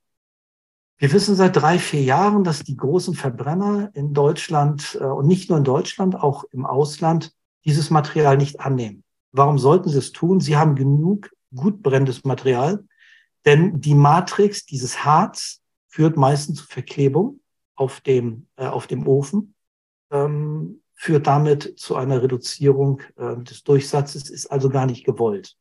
Wir 0.98 1.12
wissen 1.14 1.36
seit 1.36 1.56
drei, 1.56 1.80
vier 1.80 2.04
Jahren, 2.04 2.44
dass 2.44 2.64
die 2.64 2.78
großen 2.78 3.16
Verbrenner 3.16 3.90
in 3.96 4.14
Deutschland 4.14 4.98
äh, 5.02 5.06
und 5.06 5.26
nicht 5.26 5.50
nur 5.50 5.58
in 5.58 5.64
Deutschland, 5.64 6.16
auch 6.16 6.44
im 6.52 6.66
Ausland 6.66 7.34
dieses 7.66 7.90
Material 7.90 8.38
nicht 8.38 8.60
annehmen. 8.60 9.04
Warum 9.32 9.58
sollten 9.58 9.90
sie 9.90 9.98
es 9.98 10.12
tun? 10.12 10.40
Sie 10.40 10.58
haben 10.58 10.76
genug 10.76 11.32
gut 11.56 11.82
brennendes 11.82 12.24
Material, 12.24 12.86
denn 13.46 13.82
die 13.82 13.96
Matrix, 13.96 14.66
dieses 14.66 15.04
Harz, 15.04 15.62
führt 15.88 16.18
meistens 16.18 16.60
zu 16.60 16.68
Verklebung 16.68 17.40
auf 17.76 18.02
dem, 18.02 18.48
äh, 18.56 18.66
auf 18.66 18.88
dem 18.88 19.08
Ofen, 19.08 19.56
ähm, 20.12 20.82
führt 20.94 21.26
damit 21.26 21.80
zu 21.80 21.96
einer 21.96 22.22
Reduzierung 22.22 23.02
äh, 23.18 23.38
des 23.38 23.64
Durchsatzes, 23.64 24.30
ist 24.30 24.46
also 24.46 24.70
gar 24.70 24.86
nicht 24.86 25.04
gewollt. 25.04 25.58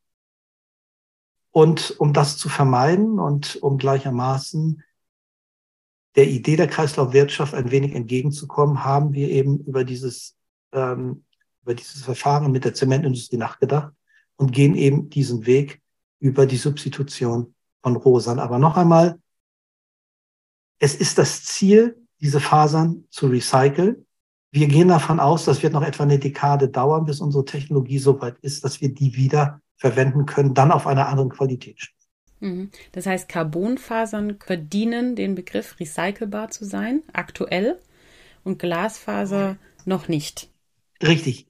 Und 1.51 1.99
um 1.99 2.13
das 2.13 2.37
zu 2.37 2.49
vermeiden 2.49 3.19
und 3.19 3.57
um 3.61 3.77
gleichermaßen 3.77 4.83
der 6.15 6.27
Idee 6.27 6.55
der 6.55 6.67
Kreislaufwirtschaft 6.67 7.53
ein 7.53 7.71
wenig 7.71 7.93
entgegenzukommen, 7.93 8.83
haben 8.83 9.13
wir 9.13 9.29
eben 9.29 9.59
über 9.59 9.83
dieses, 9.83 10.37
ähm, 10.71 11.25
über 11.61 11.73
dieses 11.73 12.03
Verfahren 12.03 12.51
mit 12.51 12.65
der 12.65 12.73
Zementindustrie 12.73 13.37
nachgedacht 13.37 13.93
und 14.37 14.51
gehen 14.51 14.75
eben 14.75 15.09
diesen 15.09 15.45
Weg 15.45 15.81
über 16.19 16.45
die 16.45 16.57
Substitution 16.57 17.53
von 17.81 17.95
Rosern. 17.95 18.39
Aber 18.39 18.59
noch 18.59 18.77
einmal, 18.77 19.19
es 20.79 20.95
ist 20.95 21.17
das 21.17 21.43
Ziel, 21.43 21.97
diese 22.19 22.39
Fasern 22.39 23.05
zu 23.09 23.27
recyceln. 23.27 24.05
Wir 24.51 24.67
gehen 24.67 24.89
davon 24.89 25.19
aus, 25.19 25.45
das 25.45 25.63
wird 25.63 25.73
noch 25.73 25.83
etwa 25.83 26.03
eine 26.03 26.19
Dekade 26.19 26.69
dauern, 26.69 27.05
bis 27.05 27.21
unsere 27.21 27.45
Technologie 27.45 27.99
so 27.99 28.19
weit 28.21 28.37
ist, 28.41 28.63
dass 28.63 28.81
wir 28.81 28.93
die 28.93 29.15
wieder 29.15 29.61
verwenden 29.81 30.27
können, 30.27 30.53
dann 30.53 30.71
auf 30.71 30.85
einer 30.85 31.07
anderen 31.07 31.29
Qualität. 31.29 31.89
Mhm. 32.39 32.69
Das 32.91 33.07
heißt, 33.07 33.27
Carbonfasern 33.27 34.37
verdienen 34.39 35.15
den 35.15 35.33
Begriff 35.33 35.79
recycelbar 35.79 36.49
zu 36.49 36.65
sein, 36.65 37.01
aktuell, 37.13 37.79
und 38.43 38.59
Glasfaser 38.59 39.57
noch 39.85 40.07
nicht. 40.07 40.49
Richtig. 41.01 41.47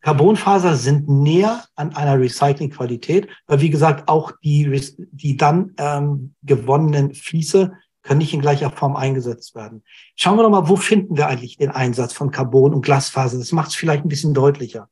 Carbonfaser 0.00 0.76
sind 0.76 1.08
näher 1.08 1.64
an 1.76 1.96
einer 1.96 2.20
Recyclingqualität, 2.20 3.28
weil 3.46 3.60
wie 3.60 3.70
gesagt 3.70 4.08
auch 4.08 4.32
die, 4.42 4.80
die 5.12 5.36
dann 5.36 5.74
ähm, 5.78 6.34
gewonnenen 6.42 7.14
Fließe 7.14 7.72
können 8.02 8.18
nicht 8.18 8.34
in 8.34 8.40
gleicher 8.40 8.70
Form 8.70 8.96
eingesetzt 8.96 9.54
werden. 9.54 9.82
Schauen 10.14 10.36
wir 10.36 10.42
doch 10.42 10.50
mal, 10.50 10.68
wo 10.68 10.76
finden 10.76 11.16
wir 11.16 11.26
eigentlich 11.26 11.56
den 11.56 11.70
Einsatz 11.70 12.12
von 12.12 12.30
Carbon 12.30 12.74
und 12.74 12.82
Glasfaser? 12.82 13.38
Das 13.38 13.52
macht 13.52 13.70
es 13.70 13.76
vielleicht 13.76 14.04
ein 14.04 14.08
bisschen 14.08 14.34
deutlicher. 14.34 14.88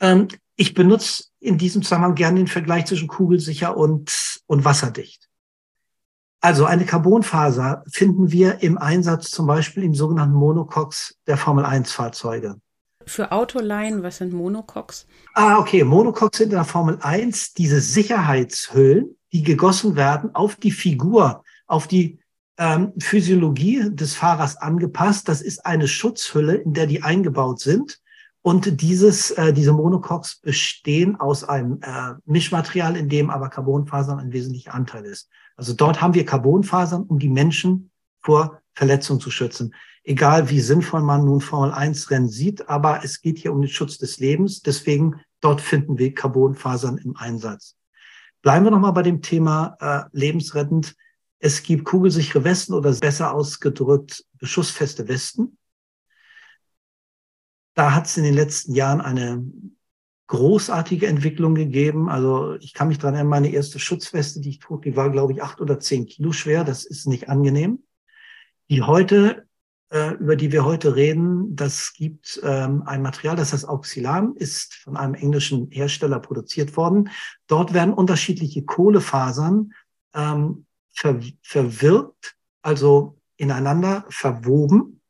Ähm, 0.00 0.28
ich 0.62 0.74
benutze 0.74 1.24
in 1.40 1.58
diesem 1.58 1.82
Zusammenhang 1.82 2.14
gerne 2.14 2.38
den 2.38 2.46
Vergleich 2.46 2.84
zwischen 2.84 3.08
kugelsicher 3.08 3.76
und, 3.76 4.40
und 4.46 4.64
wasserdicht. 4.64 5.28
Also 6.40 6.66
eine 6.66 6.84
Carbonfaser 6.84 7.82
finden 7.90 8.30
wir 8.30 8.62
im 8.62 8.78
Einsatz 8.78 9.30
zum 9.30 9.48
Beispiel 9.48 9.82
im 9.82 9.92
sogenannten 9.94 10.36
Monocoques 10.36 11.18
der 11.26 11.36
Formel 11.36 11.64
1 11.64 11.90
Fahrzeuge. 11.90 12.60
Für 13.06 13.32
Autoleihen, 13.32 14.04
was 14.04 14.18
sind 14.18 14.32
Monocoques? 14.32 15.08
Ah, 15.34 15.58
okay. 15.58 15.82
Monocoques 15.82 16.38
sind 16.38 16.50
in 16.50 16.56
der 16.56 16.64
Formel 16.64 16.96
1 17.00 17.54
diese 17.54 17.80
Sicherheitshüllen, 17.80 19.16
die 19.32 19.42
gegossen 19.42 19.96
werden 19.96 20.32
auf 20.32 20.54
die 20.54 20.70
Figur, 20.70 21.42
auf 21.66 21.88
die 21.88 22.20
ähm, 22.56 22.92
Physiologie 23.00 23.90
des 23.90 24.14
Fahrers 24.14 24.56
angepasst. 24.58 25.28
Das 25.28 25.42
ist 25.42 25.66
eine 25.66 25.88
Schutzhülle, 25.88 26.54
in 26.54 26.72
der 26.72 26.86
die 26.86 27.02
eingebaut 27.02 27.58
sind. 27.58 27.98
Und 28.42 28.82
dieses, 28.82 29.30
äh, 29.30 29.52
diese 29.52 29.72
Monocoques 29.72 30.40
bestehen 30.42 31.18
aus 31.18 31.44
einem 31.44 31.78
äh, 31.80 32.14
Mischmaterial, 32.24 32.96
in 32.96 33.08
dem 33.08 33.30
aber 33.30 33.48
Carbonfasern 33.48 34.18
ein 34.18 34.32
wesentlicher 34.32 34.74
Anteil 34.74 35.04
ist. 35.04 35.28
Also 35.56 35.74
dort 35.74 36.02
haben 36.02 36.14
wir 36.14 36.26
Carbonfasern, 36.26 37.04
um 37.04 37.20
die 37.20 37.28
Menschen 37.28 37.90
vor 38.20 38.60
Verletzungen 38.74 39.20
zu 39.20 39.30
schützen. 39.30 39.74
Egal 40.02 40.50
wie 40.50 40.60
sinnvoll 40.60 41.02
man 41.02 41.24
nun 41.24 41.40
Formel 41.40 41.70
1 41.70 42.10
Rennen 42.10 42.28
sieht, 42.28 42.68
aber 42.68 43.04
es 43.04 43.20
geht 43.20 43.38
hier 43.38 43.52
um 43.52 43.62
den 43.62 43.70
Schutz 43.70 43.98
des 43.98 44.18
Lebens. 44.18 44.60
Deswegen 44.60 45.20
dort 45.40 45.60
finden 45.60 45.98
wir 45.98 46.12
Carbonfasern 46.12 46.98
im 46.98 47.16
Einsatz. 47.16 47.76
Bleiben 48.42 48.64
wir 48.64 48.72
nochmal 48.72 48.92
bei 48.92 49.02
dem 49.02 49.22
Thema 49.22 49.76
äh, 49.78 50.02
lebensrettend. 50.10 50.96
Es 51.38 51.62
gibt 51.62 51.84
kugelsichere 51.84 52.42
Westen 52.42 52.74
oder 52.74 52.92
besser 52.92 53.32
ausgedrückt 53.32 54.24
beschussfeste 54.38 55.06
Westen. 55.06 55.58
Da 57.74 57.94
hat 57.94 58.06
es 58.06 58.16
in 58.16 58.24
den 58.24 58.34
letzten 58.34 58.74
Jahren 58.74 59.00
eine 59.00 59.44
großartige 60.32 61.06
Entwicklung 61.06 61.54
gegeben. 61.54 62.08
Also 62.08 62.54
ich 62.54 62.72
kann 62.72 62.88
mich 62.88 62.98
dran 62.98 63.14
erinnern, 63.14 63.28
meine 63.28 63.52
erste 63.52 63.78
Schutzweste, 63.78 64.40
die 64.40 64.48
ich 64.48 64.58
trug, 64.60 64.82
die 64.82 64.96
war, 64.96 65.10
glaube 65.10 65.34
ich, 65.34 65.42
acht 65.42 65.60
oder 65.60 65.78
zehn 65.78 66.06
Kilo 66.06 66.32
schwer. 66.32 66.64
Das 66.64 66.86
ist 66.86 67.06
nicht 67.06 67.28
angenehm. 67.28 67.82
Die 68.70 68.80
heute, 68.80 69.46
äh, 69.90 70.14
über 70.14 70.36
die 70.36 70.50
wir 70.50 70.64
heute 70.64 70.96
reden, 70.96 71.54
das 71.54 71.92
gibt 71.92 72.40
ähm, 72.42 72.82
ein 72.86 73.02
Material, 73.02 73.36
das 73.36 73.52
heißt 73.52 73.68
Auxylan, 73.68 74.34
ist 74.36 74.72
von 74.74 74.96
einem 74.96 75.14
englischen 75.14 75.70
Hersteller 75.70 76.18
produziert 76.18 76.78
worden. 76.78 77.10
Dort 77.46 77.74
werden 77.74 77.92
unterschiedliche 77.92 78.64
Kohlefasern 78.64 79.74
ähm, 80.14 80.64
ver 80.94 81.20
verwirkt, 81.42 82.36
also 82.62 83.18
ineinander 83.36 84.06
verwoben 84.08 85.01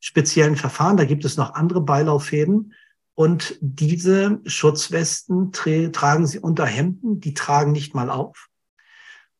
speziellen 0.00 0.56
Verfahren. 0.56 0.96
Da 0.96 1.04
gibt 1.04 1.24
es 1.24 1.36
noch 1.36 1.54
andere 1.54 1.80
Beilauffäden. 1.80 2.72
Und 3.14 3.56
diese 3.60 4.40
Schutzwesten 4.44 5.52
tra 5.52 5.88
tragen 5.88 6.26
sie 6.26 6.38
unter 6.38 6.66
Hemden, 6.66 7.20
die 7.20 7.32
tragen 7.32 7.72
nicht 7.72 7.94
mal 7.94 8.10
auf 8.10 8.48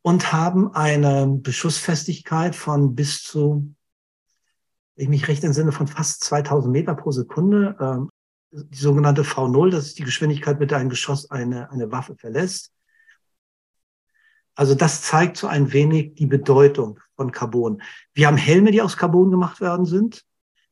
und 0.06 0.32
haben 0.32 0.72
eine 0.72 1.26
Beschussfestigkeit 1.26 2.54
von 2.54 2.94
bis 2.94 3.24
zu, 3.24 3.74
ich 4.94 5.08
mich 5.08 5.26
recht 5.26 5.42
entsinne, 5.42 5.72
von 5.72 5.88
fast 5.88 6.22
2000 6.22 6.72
Meter 6.72 6.94
pro 6.94 7.10
Sekunde. 7.10 7.76
Ähm, 7.80 8.10
die 8.52 8.78
sogenannte 8.78 9.22
V0, 9.22 9.70
das 9.70 9.86
ist 9.88 9.98
die 9.98 10.04
Geschwindigkeit, 10.04 10.60
mit 10.60 10.70
der 10.70 10.78
ein 10.78 10.90
Geschoss 10.90 11.28
eine, 11.32 11.72
eine 11.72 11.90
Waffe 11.90 12.14
verlässt. 12.14 12.70
Also 14.54 14.76
das 14.76 15.02
zeigt 15.02 15.38
so 15.38 15.48
ein 15.48 15.72
wenig 15.72 16.14
die 16.14 16.26
Bedeutung 16.26 17.00
von 17.16 17.32
Carbon. 17.32 17.82
Wir 18.14 18.28
haben 18.28 18.36
Helme, 18.36 18.70
die 18.70 18.82
aus 18.82 18.96
Carbon 18.96 19.32
gemacht 19.32 19.60
werden 19.60 19.86
sind. 19.86 20.24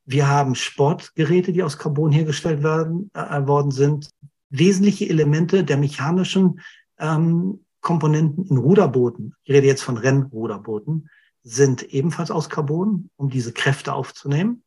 Wir 0.04 0.28
haben 0.28 0.54
Sportgeräte, 0.54 1.52
die 1.52 1.62
aus 1.62 1.78
Carbon 1.78 2.12
hergestellt 2.12 2.62
werden, 2.62 3.10
äh, 3.14 3.46
worden 3.46 3.70
sind. 3.70 4.10
Wesentliche 4.50 5.08
Elemente 5.08 5.64
der 5.64 5.76
mechanischen 5.76 6.60
ähm, 6.98 7.64
Komponenten 7.80 8.46
in 8.46 8.56
Ruderbooten, 8.56 9.34
ich 9.42 9.54
rede 9.54 9.66
jetzt 9.66 9.82
von 9.82 9.98
Rennruderbooten, 9.98 11.10
sind 11.42 11.82
ebenfalls 11.82 12.30
aus 12.30 12.48
Carbon, 12.48 13.10
um 13.16 13.28
diese 13.28 13.52
Kräfte 13.52 13.92
aufzunehmen. 13.92 14.62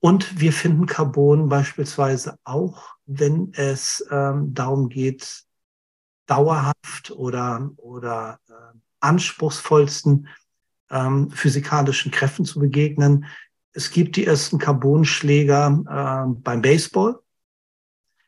Und 0.00 0.40
wir 0.40 0.52
finden 0.52 0.86
Carbon 0.86 1.48
beispielsweise 1.48 2.38
auch, 2.44 2.96
wenn 3.06 3.52
es 3.54 4.06
ähm, 4.10 4.52
darum 4.52 4.88
geht, 4.88 5.44
dauerhaft 6.26 7.12
oder, 7.12 7.70
oder 7.76 8.40
äh, 8.48 8.78
anspruchsvollsten 9.00 10.28
ähm, 10.90 11.30
physikalischen 11.30 12.10
Kräften 12.10 12.44
zu 12.44 12.58
begegnen. 12.60 13.26
Es 13.76 13.90
gibt 13.90 14.16
die 14.16 14.24
ersten 14.24 14.58
Carbonschläger 14.58 15.66
äh, 15.86 16.40
beim 16.40 16.62
Baseball. 16.62 17.20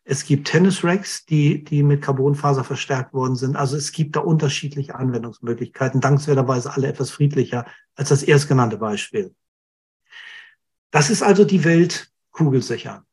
Es 0.04 0.26
gibt 0.26 0.46
Tennisracks, 0.46 1.24
die, 1.24 1.64
die 1.64 1.82
mit 1.82 2.02
Carbonfaser 2.02 2.64
verstärkt 2.64 3.14
worden 3.14 3.34
sind. 3.34 3.56
Also 3.56 3.74
es 3.78 3.92
gibt 3.92 4.14
da 4.16 4.20
unterschiedliche 4.20 4.94
Anwendungsmöglichkeiten, 4.94 6.02
dankenswerterweise 6.02 6.74
alle 6.74 6.88
etwas 6.88 7.10
friedlicher 7.10 7.64
als 7.94 8.10
das 8.10 8.22
erstgenannte 8.22 8.76
Beispiel. 8.76 9.34
Das 10.90 11.08
ist 11.08 11.22
also 11.22 11.46
die 11.46 11.64
Welt 11.64 12.12
kugelsicher. 12.30 13.06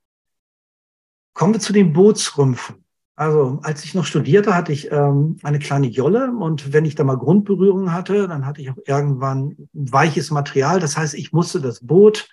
Kommen 1.34 1.54
wir 1.54 1.62
zu 1.62 1.71
den 1.71 1.93
Bootsrümpfen. 1.93 2.85
Also 3.17 3.60
als 3.63 3.86
ich 3.86 3.95
noch 3.95 4.06
studierte, 4.06 4.54
hatte 4.54 4.73
ich 4.73 4.91
ähm, 4.91 5.38
eine 5.43 5.60
kleine 5.60 5.88
Jolle 5.88 6.32
und 6.32 6.73
wenn 6.73 6.84
ich 6.84 6.95
da 6.95 7.06
mal 7.06 7.17
Grundberührung 7.17 7.93
hatte, 7.93 8.28
dann 8.28 8.45
hatte 8.45 8.62
ich 8.62 8.69
auch 8.69 8.78
irgendwann 8.86 9.56
weiches 9.71 10.32
Material. 10.32 10.82
Das 10.82 10.97
heißt, 10.97 11.13
ich 11.13 11.32
musste 11.32 11.62
das 11.62 11.80
Boot 11.86 12.28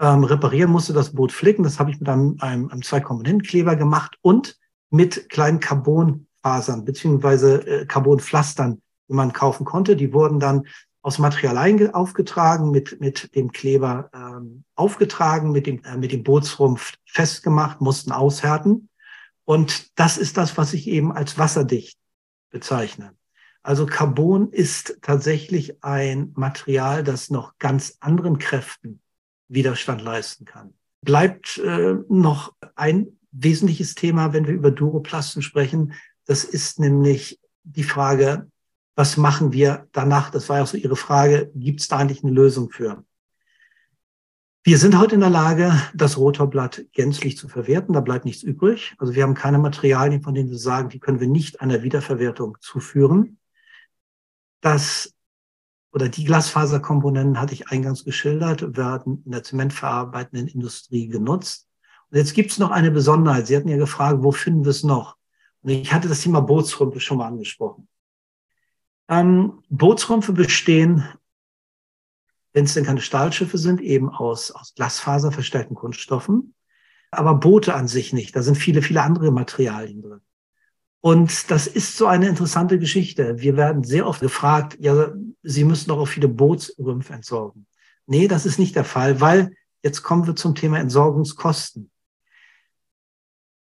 ähm, 0.00 0.24
reparieren, 0.24 0.72
musste 0.72 0.92
das 0.92 1.12
Boot 1.14 1.30
flicken. 1.30 1.62
Das 1.62 1.78
habe 1.78 1.90
ich 1.90 2.00
mit 2.00 2.08
einem, 2.08 2.36
einem, 2.40 2.68
einem 2.70 2.82
Zwei-Komponenten-Kleber 2.82 3.76
gemacht 3.76 4.16
und 4.20 4.58
mit 4.90 5.28
kleinen 5.28 5.60
Carbonfasern 5.60 6.84
beziehungsweise 6.84 7.64
äh, 7.66 7.86
Carbonpflastern, 7.86 8.82
die 9.08 9.14
man 9.14 9.32
kaufen 9.32 9.64
konnte. 9.64 9.94
Die 9.94 10.12
wurden 10.12 10.40
dann 10.40 10.64
aus 11.02 11.20
Material 11.20 11.88
aufgetragen, 11.94 12.72
mit, 12.72 13.00
mit 13.00 13.32
dem 13.36 13.52
Kleber 13.52 14.10
ähm, 14.12 14.64
aufgetragen, 14.74 15.52
mit 15.52 15.68
dem, 15.68 15.84
äh, 15.84 15.96
mit 15.96 16.10
dem 16.10 16.24
Bootsrumpf 16.24 16.94
festgemacht, 17.04 17.80
mussten 17.80 18.10
aushärten. 18.10 18.88
Und 19.46 19.98
das 19.98 20.18
ist 20.18 20.36
das, 20.36 20.58
was 20.58 20.74
ich 20.74 20.88
eben 20.88 21.12
als 21.12 21.38
wasserdicht 21.38 21.96
bezeichne. 22.50 23.14
Also 23.62 23.86
Carbon 23.86 24.52
ist 24.52 24.98
tatsächlich 25.02 25.82
ein 25.82 26.32
Material, 26.34 27.02
das 27.02 27.30
noch 27.30 27.56
ganz 27.58 27.96
anderen 28.00 28.38
Kräften 28.38 29.00
Widerstand 29.48 30.02
leisten 30.02 30.44
kann. 30.44 30.74
Bleibt 31.02 31.58
äh, 31.58 31.94
noch 32.08 32.54
ein 32.74 33.18
wesentliches 33.30 33.94
Thema, 33.94 34.32
wenn 34.32 34.46
wir 34.46 34.54
über 34.54 34.72
Duroplasten 34.72 35.42
sprechen. 35.42 35.94
Das 36.24 36.42
ist 36.42 36.80
nämlich 36.80 37.40
die 37.62 37.84
Frage, 37.84 38.50
was 38.96 39.16
machen 39.16 39.52
wir 39.52 39.86
danach? 39.92 40.30
Das 40.30 40.48
war 40.48 40.56
ja 40.56 40.62
auch 40.64 40.68
so 40.68 40.76
Ihre 40.76 40.96
Frage. 40.96 41.52
Gibt 41.54 41.80
es 41.80 41.88
da 41.88 41.98
eigentlich 41.98 42.24
eine 42.24 42.32
Lösung 42.32 42.70
für? 42.70 43.04
Wir 44.66 44.78
sind 44.78 44.98
heute 44.98 45.14
in 45.14 45.20
der 45.20 45.30
Lage, 45.30 45.80
das 45.94 46.18
Rotorblatt 46.18 46.86
gänzlich 46.90 47.36
zu 47.36 47.46
verwerten. 47.46 47.92
Da 47.92 48.00
bleibt 48.00 48.24
nichts 48.24 48.42
übrig. 48.42 48.96
Also 48.98 49.14
wir 49.14 49.22
haben 49.22 49.34
keine 49.34 49.58
Materialien, 49.58 50.22
von 50.22 50.34
denen 50.34 50.50
wir 50.50 50.58
sagen, 50.58 50.88
die 50.88 50.98
können 50.98 51.20
wir 51.20 51.28
nicht 51.28 51.60
einer 51.60 51.84
Wiederverwertung 51.84 52.58
zuführen. 52.60 53.38
Das 54.60 55.14
oder 55.92 56.08
die 56.08 56.24
Glasfaserkomponenten 56.24 57.40
hatte 57.40 57.54
ich 57.54 57.68
eingangs 57.68 58.04
geschildert, 58.04 58.76
werden 58.76 59.22
in 59.24 59.30
der 59.30 59.44
zementverarbeitenden 59.44 60.48
Industrie 60.48 61.06
genutzt. 61.06 61.68
Und 62.10 62.18
jetzt 62.18 62.34
gibt 62.34 62.50
es 62.50 62.58
noch 62.58 62.72
eine 62.72 62.90
Besonderheit. 62.90 63.46
Sie 63.46 63.56
hatten 63.56 63.68
ja 63.68 63.76
gefragt, 63.76 64.24
wo 64.24 64.32
finden 64.32 64.64
wir 64.64 64.70
es 64.70 64.82
noch? 64.82 65.16
Und 65.62 65.70
ich 65.70 65.92
hatte 65.92 66.08
das 66.08 66.22
Thema 66.22 66.40
Bootsrümpfe 66.40 66.98
schon 66.98 67.18
mal 67.18 67.28
angesprochen. 67.28 67.86
Ähm, 69.06 69.62
Bootsrümpfe 69.68 70.32
bestehen, 70.32 71.04
wenn 72.56 72.64
es 72.64 72.72
denn 72.72 72.86
keine 72.86 73.02
Stahlschiffe 73.02 73.58
sind, 73.58 73.82
eben 73.82 74.08
aus, 74.08 74.50
aus 74.50 74.72
Glasfaser 74.74 75.30
verstärkten 75.30 75.76
Kunststoffen. 75.76 76.54
Aber 77.10 77.34
Boote 77.34 77.74
an 77.74 77.86
sich 77.86 78.14
nicht. 78.14 78.34
Da 78.34 78.40
sind 78.42 78.54
viele, 78.54 78.80
viele 78.80 79.02
andere 79.02 79.30
Materialien 79.30 80.00
drin. 80.00 80.20
Und 81.02 81.50
das 81.50 81.66
ist 81.66 81.98
so 81.98 82.06
eine 82.06 82.28
interessante 82.28 82.78
Geschichte. 82.78 83.40
Wir 83.40 83.58
werden 83.58 83.84
sehr 83.84 84.06
oft 84.06 84.22
gefragt, 84.22 84.78
ja, 84.80 85.12
Sie 85.42 85.64
müssen 85.64 85.88
doch 85.88 85.98
auch 85.98 86.08
viele 86.08 86.28
Bootsrümpfe 86.28 87.12
entsorgen. 87.12 87.66
Nee, 88.06 88.26
das 88.26 88.46
ist 88.46 88.58
nicht 88.58 88.74
der 88.74 88.84
Fall, 88.84 89.20
weil 89.20 89.54
jetzt 89.82 90.02
kommen 90.02 90.26
wir 90.26 90.34
zum 90.34 90.54
Thema 90.54 90.78
Entsorgungskosten. 90.78 91.90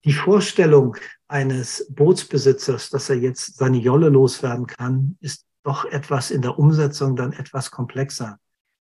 Die 0.06 0.14
Vorstellung 0.14 0.98
eines 1.28 1.88
Bootsbesitzers, 1.90 2.92
dass 2.92 3.10
er 3.10 3.16
jetzt 3.16 3.58
seine 3.58 3.78
Jolle 3.78 4.10
loswerden 4.10 4.68
kann, 4.68 5.18
ist 5.20 5.48
doch 5.64 5.86
etwas 5.86 6.30
in 6.30 6.44
der 6.44 6.60
Umsetzung 6.60 7.16
dann 7.16 7.34
etwas 7.34 7.72
komplexer, 7.72 8.38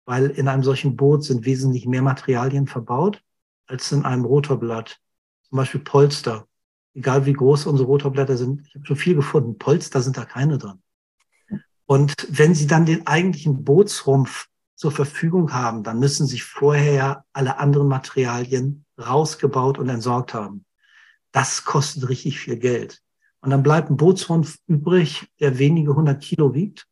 weil 0.04 0.30
in 0.30 0.48
einem 0.48 0.62
solchen 0.62 0.96
Boot 0.96 1.24
sind 1.24 1.44
wesentlich 1.44 1.86
mehr 1.86 2.02
Materialien 2.02 2.66
verbaut 2.66 3.22
als 3.66 3.92
in 3.92 4.04
einem 4.04 4.24
Rotorblatt. 4.24 4.98
Zum 5.48 5.56
Beispiel 5.56 5.80
Polster 5.80 6.46
egal 6.94 7.26
wie 7.26 7.32
groß 7.32 7.66
unsere 7.66 7.88
Rotorblätter 7.88 8.36
sind, 8.36 8.66
ich 8.66 8.74
habe 8.74 8.86
schon 8.86 8.96
viel 8.96 9.14
gefunden, 9.14 9.58
Polster 9.58 10.00
sind 10.00 10.16
da 10.16 10.24
keine 10.24 10.58
drin. 10.58 10.82
Und 11.86 12.14
wenn 12.28 12.54
Sie 12.54 12.66
dann 12.66 12.86
den 12.86 13.06
eigentlichen 13.06 13.64
Bootsrumpf 13.64 14.46
zur 14.76 14.92
Verfügung 14.92 15.52
haben, 15.52 15.82
dann 15.82 15.98
müssen 15.98 16.26
Sie 16.26 16.40
vorher 16.40 17.24
alle 17.32 17.58
anderen 17.58 17.88
Materialien 17.88 18.84
rausgebaut 18.98 19.78
und 19.78 19.88
entsorgt 19.88 20.34
haben. 20.34 20.64
Das 21.32 21.64
kostet 21.64 22.08
richtig 22.08 22.38
viel 22.38 22.56
Geld. 22.56 23.00
Und 23.40 23.50
dann 23.50 23.62
bleibt 23.62 23.90
ein 23.90 23.96
Bootsrumpf 23.96 24.58
übrig, 24.66 25.26
der 25.40 25.58
wenige 25.58 25.94
hundert 25.94 26.22
Kilo 26.22 26.54
wiegt. 26.54 26.86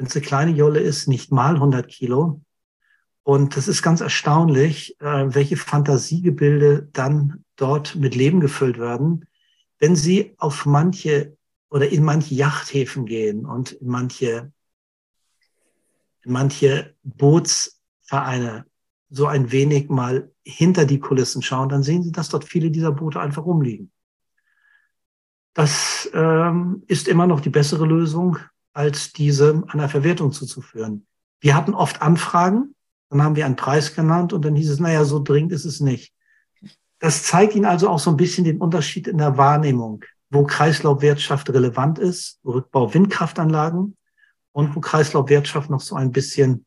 Wenn 0.00 0.06
es 0.06 0.16
eine 0.16 0.24
kleine 0.24 0.52
Jolle 0.52 0.80
ist, 0.80 1.08
nicht 1.08 1.30
mal 1.30 1.56
100 1.56 1.86
Kilo. 1.86 2.40
Und 3.22 3.58
das 3.58 3.68
ist 3.68 3.82
ganz 3.82 4.00
erstaunlich, 4.00 4.98
äh, 4.98 5.34
welche 5.34 5.58
Fantasiegebilde 5.58 6.88
dann 6.94 7.44
dort 7.56 7.96
mit 7.96 8.14
Leben 8.14 8.40
gefüllt 8.40 8.78
werden, 8.78 9.26
wenn 9.78 9.96
sie 9.96 10.32
auf 10.38 10.64
manche 10.64 11.36
oder 11.68 11.86
in 11.90 12.02
manche 12.02 12.34
Yachthäfen 12.34 13.04
gehen 13.04 13.44
und 13.44 13.72
in 13.72 13.88
manche, 13.88 14.50
in 16.22 16.32
manche 16.32 16.94
Bootsvereine 17.02 18.64
so 19.10 19.26
ein 19.26 19.52
wenig 19.52 19.90
mal 19.90 20.32
hinter 20.42 20.86
die 20.86 21.00
Kulissen 21.00 21.42
schauen, 21.42 21.68
dann 21.68 21.82
sehen 21.82 22.02
sie, 22.02 22.12
dass 22.12 22.30
dort 22.30 22.46
viele 22.46 22.70
dieser 22.70 22.92
Boote 22.92 23.20
einfach 23.20 23.44
rumliegen. 23.44 23.92
Das 25.52 26.08
ähm, 26.14 26.84
ist 26.86 27.06
immer 27.06 27.26
noch 27.26 27.40
die 27.40 27.50
bessere 27.50 27.84
Lösung, 27.84 28.38
als 28.72 29.12
diese 29.12 29.62
einer 29.68 29.88
Verwertung 29.88 30.32
zuzuführen. 30.32 31.06
Wir 31.40 31.56
hatten 31.56 31.74
oft 31.74 32.02
Anfragen, 32.02 32.74
dann 33.08 33.22
haben 33.22 33.36
wir 33.36 33.46
einen 33.46 33.56
Preis 33.56 33.94
genannt 33.94 34.32
und 34.32 34.44
dann 34.44 34.54
hieß 34.54 34.70
es, 34.70 34.80
naja, 34.80 35.04
so 35.04 35.22
dringend 35.22 35.52
ist 35.52 35.64
es 35.64 35.80
nicht. 35.80 36.14
Das 36.98 37.24
zeigt 37.24 37.54
Ihnen 37.54 37.64
also 37.64 37.88
auch 37.88 37.98
so 37.98 38.10
ein 38.10 38.16
bisschen 38.16 38.44
den 38.44 38.60
Unterschied 38.60 39.08
in 39.08 39.18
der 39.18 39.36
Wahrnehmung, 39.36 40.04
wo 40.28 40.44
Kreislaufwirtschaft 40.44 41.50
relevant 41.50 41.98
ist, 41.98 42.38
Rückbau 42.44 42.92
Windkraftanlagen 42.92 43.96
und 44.52 44.76
wo 44.76 44.80
Kreislaufwirtschaft 44.80 45.70
noch 45.70 45.80
so 45.80 45.96
ein 45.96 46.12
bisschen 46.12 46.66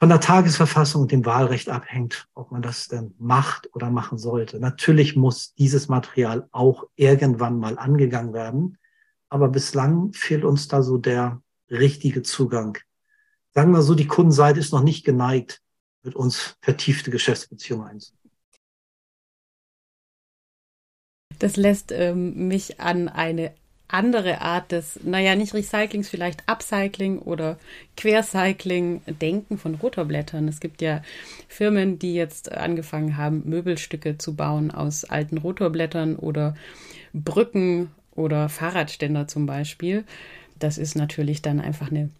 von 0.00 0.08
der 0.08 0.20
Tagesverfassung 0.20 1.02
und 1.02 1.12
dem 1.12 1.26
Wahlrecht 1.26 1.68
abhängt, 1.68 2.28
ob 2.34 2.52
man 2.52 2.62
das 2.62 2.86
denn 2.86 3.14
macht 3.18 3.68
oder 3.74 3.90
machen 3.90 4.16
sollte. 4.16 4.60
Natürlich 4.60 5.16
muss 5.16 5.54
dieses 5.54 5.88
Material 5.88 6.48
auch 6.52 6.84
irgendwann 6.94 7.58
mal 7.58 7.78
angegangen 7.78 8.32
werden, 8.32 8.78
aber 9.28 9.48
bislang 9.48 10.12
fehlt 10.12 10.44
uns 10.44 10.68
da 10.68 10.82
so 10.82 10.98
der 10.98 11.42
richtige 11.70 12.22
Zugang. 12.22 12.78
Sagen 13.54 13.72
wir 13.72 13.82
so, 13.82 13.94
die 13.94 14.06
Kundenseite 14.06 14.60
ist 14.60 14.72
noch 14.72 14.82
nicht 14.82 15.04
geneigt, 15.04 15.60
mit 16.02 16.14
uns 16.14 16.56
vertiefte 16.60 17.10
Geschäftsbeziehungen 17.10 17.88
einzugehen. 17.88 18.18
Das 21.38 21.56
lässt 21.56 21.92
ähm, 21.92 22.48
mich 22.48 22.80
an 22.80 23.08
eine 23.08 23.52
andere 23.88 24.42
Art 24.42 24.70
des, 24.70 25.00
naja, 25.02 25.34
nicht 25.34 25.54
Recyclings, 25.54 26.08
vielleicht 26.08 26.42
Upcycling 26.46 27.20
oder 27.20 27.58
Quercycling 27.96 29.00
denken 29.06 29.56
von 29.56 29.74
Rotorblättern. 29.76 30.46
Es 30.46 30.60
gibt 30.60 30.82
ja 30.82 31.02
Firmen, 31.48 31.98
die 31.98 32.14
jetzt 32.14 32.52
angefangen 32.52 33.16
haben, 33.16 33.42
Möbelstücke 33.46 34.18
zu 34.18 34.36
bauen 34.36 34.70
aus 34.70 35.04
alten 35.04 35.38
Rotorblättern 35.38 36.16
oder 36.16 36.54
Brücken 37.14 37.90
oder 38.18 38.48
Fahrradständer 38.48 39.28
zum 39.28 39.46
Beispiel. 39.46 40.04
Das 40.58 40.76
ist 40.76 40.96
natürlich 40.96 41.40
dann 41.40 41.60
einfach 41.60 41.90
eine 41.90 42.10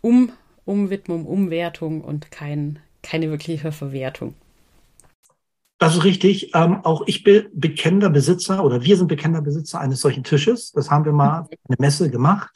um 0.00 0.32
Umwidmung, 0.64 1.26
Umwertung 1.26 2.00
und 2.00 2.30
kein, 2.30 2.78
keine 3.02 3.30
wirkliche 3.30 3.72
Verwertung. 3.72 4.34
Das 5.78 5.96
ist 5.96 6.04
richtig. 6.04 6.54
Ähm, 6.54 6.84
auch 6.84 7.02
ich 7.06 7.24
bin 7.24 7.46
bekennender 7.52 8.08
Besitzer 8.08 8.64
oder 8.64 8.82
wir 8.82 8.96
sind 8.96 9.08
bekennender 9.08 9.42
Besitzer 9.42 9.80
eines 9.80 10.00
solchen 10.00 10.22
Tisches. 10.22 10.72
Das 10.72 10.90
haben 10.90 11.04
wir 11.04 11.12
mal 11.12 11.48
eine 11.68 11.76
Messe 11.78 12.08
gemacht. 12.08 12.50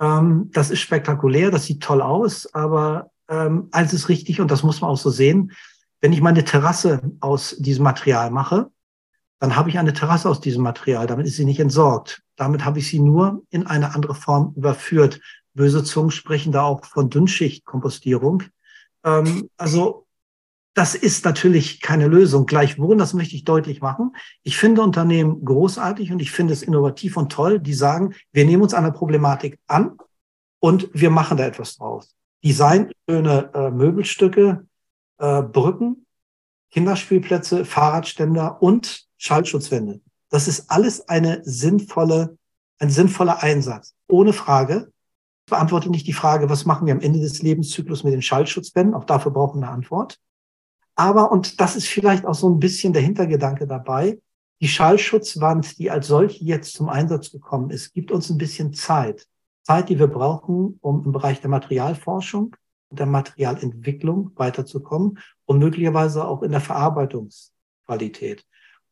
Ähm, 0.00 0.50
das 0.52 0.70
ist 0.70 0.80
spektakulär, 0.80 1.50
das 1.50 1.64
sieht 1.64 1.82
toll 1.82 2.00
aus, 2.00 2.52
aber 2.54 3.10
ähm, 3.28 3.68
eins 3.72 3.92
ist 3.92 4.08
richtig 4.08 4.40
und 4.40 4.50
das 4.50 4.62
muss 4.62 4.80
man 4.80 4.90
auch 4.90 4.96
so 4.96 5.10
sehen. 5.10 5.52
Wenn 6.00 6.12
ich 6.12 6.20
meine 6.20 6.44
Terrasse 6.44 7.00
aus 7.20 7.56
diesem 7.58 7.82
Material 7.82 8.30
mache, 8.30 8.70
dann 9.38 9.56
habe 9.56 9.68
ich 9.68 9.78
eine 9.78 9.92
Terrasse 9.92 10.28
aus 10.28 10.40
diesem 10.40 10.62
Material. 10.62 11.06
Damit 11.06 11.26
ist 11.26 11.36
sie 11.36 11.44
nicht 11.44 11.60
entsorgt. 11.60 12.22
Damit 12.36 12.64
habe 12.64 12.78
ich 12.78 12.88
sie 12.88 13.00
nur 13.00 13.42
in 13.50 13.66
eine 13.66 13.94
andere 13.94 14.14
Form 14.14 14.54
überführt. 14.56 15.20
Böse 15.54 15.84
Zungen 15.84 16.10
sprechen 16.10 16.52
da 16.52 16.62
auch 16.62 16.84
von 16.84 17.10
Dünnschichtkompostierung. 17.10 18.44
Ähm, 19.04 19.48
also 19.56 20.06
das 20.74 20.94
ist 20.94 21.24
natürlich 21.24 21.80
keine 21.80 22.06
Lösung. 22.06 22.44
Gleichwohl, 22.44 22.98
das 22.98 23.14
möchte 23.14 23.34
ich 23.34 23.44
deutlich 23.44 23.80
machen. 23.80 24.14
Ich 24.42 24.58
finde 24.58 24.82
Unternehmen 24.82 25.42
großartig 25.42 26.12
und 26.12 26.20
ich 26.20 26.30
finde 26.30 26.52
es 26.52 26.62
innovativ 26.62 27.16
und 27.16 27.32
toll, 27.32 27.58
die 27.58 27.72
sagen, 27.72 28.14
wir 28.32 28.44
nehmen 28.44 28.62
uns 28.62 28.74
einer 28.74 28.90
Problematik 28.90 29.58
an 29.66 29.96
und 30.60 30.90
wir 30.92 31.10
machen 31.10 31.38
da 31.38 31.46
etwas 31.46 31.76
draus. 31.76 32.14
Design, 32.44 32.92
schöne 33.08 33.50
äh, 33.54 33.70
Möbelstücke, 33.70 34.66
äh, 35.18 35.42
Brücken, 35.42 36.06
Kinderspielplätze, 36.70 37.64
Fahrradständer 37.64 38.60
und 38.60 39.05
Schallschutzwände. 39.18 40.00
Das 40.30 40.48
ist 40.48 40.70
alles 40.70 41.08
eine 41.08 41.42
sinnvolle, 41.44 42.36
ein 42.78 42.90
sinnvoller 42.90 43.42
Einsatz. 43.42 43.94
Ohne 44.08 44.32
Frage. 44.32 44.92
Ich 45.46 45.50
beantworte 45.50 45.90
nicht 45.90 46.06
die 46.06 46.12
Frage, 46.12 46.50
was 46.50 46.64
machen 46.64 46.86
wir 46.86 46.94
am 46.94 47.00
Ende 47.00 47.20
des 47.20 47.40
Lebenszyklus 47.42 48.02
mit 48.02 48.12
den 48.12 48.22
Schallschutzwänden? 48.22 48.94
Auch 48.94 49.04
dafür 49.04 49.30
brauchen 49.30 49.60
wir 49.60 49.68
eine 49.68 49.76
Antwort. 49.76 50.18
Aber, 50.96 51.30
und 51.30 51.60
das 51.60 51.76
ist 51.76 51.86
vielleicht 51.86 52.24
auch 52.24 52.34
so 52.34 52.48
ein 52.48 52.58
bisschen 52.58 52.92
der 52.92 53.02
Hintergedanke 53.02 53.66
dabei, 53.66 54.18
die 54.60 54.68
Schallschutzwand, 54.68 55.78
die 55.78 55.90
als 55.90 56.06
solche 56.06 56.42
jetzt 56.42 56.72
zum 56.74 56.88
Einsatz 56.88 57.30
gekommen 57.30 57.70
ist, 57.70 57.92
gibt 57.92 58.10
uns 58.10 58.30
ein 58.30 58.38
bisschen 58.38 58.72
Zeit. 58.72 59.28
Zeit, 59.62 59.88
die 59.88 59.98
wir 59.98 60.06
brauchen, 60.06 60.78
um 60.80 61.04
im 61.04 61.12
Bereich 61.12 61.40
der 61.40 61.50
Materialforschung 61.50 62.56
und 62.88 62.98
der 62.98 63.06
Materialentwicklung 63.06 64.30
weiterzukommen 64.36 65.18
und 65.44 65.58
möglicherweise 65.58 66.24
auch 66.24 66.42
in 66.42 66.52
der 66.52 66.60
Verarbeitungsqualität. 66.60 68.46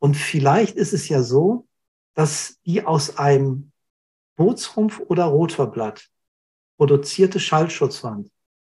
Und 0.05 0.19
vielleicht 0.19 0.77
ist 0.77 0.93
es 0.93 1.09
ja 1.09 1.23
so, 1.23 1.67
dass 2.13 2.61
die 2.67 2.85
aus 2.85 3.17
einem 3.17 3.73
Bootsrumpf 4.37 5.01
oder 5.01 5.25
Rotorblatt 5.25 6.11
produzierte 6.77 7.41
Schallschutzwand 7.41 8.31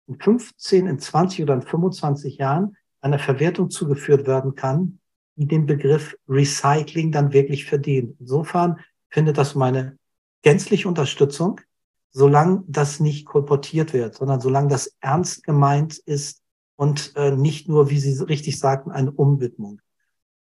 in 0.08 0.20
15, 0.20 0.86
in 0.86 0.98
20 0.98 1.42
oder 1.42 1.54
in 1.54 1.62
25 1.62 2.36
Jahren 2.36 2.76
einer 3.00 3.18
Verwertung 3.18 3.70
zugeführt 3.70 4.26
werden 4.26 4.56
kann, 4.56 4.98
die 5.36 5.46
den 5.46 5.64
Begriff 5.64 6.14
Recycling 6.28 7.12
dann 7.12 7.32
wirklich 7.32 7.64
verdient. 7.64 8.14
Insofern 8.20 8.80
findet 9.08 9.38
das 9.38 9.54
meine 9.54 9.96
gänzliche 10.42 10.86
Unterstützung, 10.86 11.62
solange 12.10 12.62
das 12.66 13.00
nicht 13.00 13.24
kolportiert 13.24 13.94
wird, 13.94 14.16
sondern 14.16 14.42
solange 14.42 14.68
das 14.68 14.98
ernst 15.00 15.44
gemeint 15.44 15.96
ist 15.96 16.42
und 16.76 17.16
äh, 17.16 17.30
nicht 17.34 17.70
nur, 17.70 17.88
wie 17.88 18.00
Sie 18.00 18.22
richtig 18.22 18.58
sagten, 18.58 18.90
eine 18.90 19.12
Umwidmung. 19.12 19.80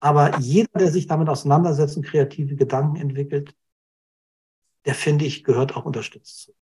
Aber 0.02 0.40
jeder, 0.40 0.80
der 0.80 0.90
sich 0.90 1.06
damit 1.06 1.28
auseinandersetzt 1.28 1.96
und 1.96 2.04
kreative 2.04 2.56
Gedanken 2.56 2.96
entwickelt, 2.96 3.54
der 4.84 4.96
finde 4.96 5.24
ich, 5.26 5.44
gehört 5.44 5.76
auch 5.76 5.84
unterstützt 5.84 6.40
zu. 6.40 6.54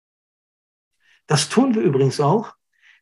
Das 1.25 1.47
tun 1.47 1.73
wir 1.73 1.81
übrigens 1.81 2.19
auch. 2.19 2.55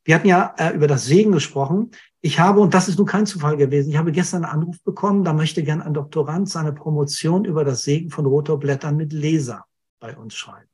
Wir 0.04 0.14
hatten 0.14 0.28
ja 0.28 0.54
äh, 0.60 0.76
über 0.76 0.86
das 0.86 1.06
Segen 1.06 1.32
gesprochen. 1.32 1.90
Ich 2.22 2.40
habe, 2.40 2.60
und 2.60 2.76
das 2.76 2.88
ist 2.88 3.00
nun 3.00 3.08
kein 3.08 3.26
Zufall 3.26 3.58
gewesen, 3.58 3.90
ich 3.90 3.98
habe 3.98 4.12
gestern 4.12 4.46
einen 4.46 4.62
Anruf 4.62 4.80
bekommen, 4.84 5.24
da 5.24 5.34
möchte 5.34 5.64
gern 5.64 5.82
ein 5.82 5.96
Doktorand 5.96 6.48
seine 6.48 6.72
Promotion 6.72 7.44
über 7.44 7.66
das 7.66 7.82
Segen 7.82 8.12
von 8.12 8.28
Rotorblättern 8.28 8.96
mit 8.96 9.14
Laser 9.14 9.66
bei 10.00 10.16
uns 10.16 10.36
schreiben. 10.36 10.70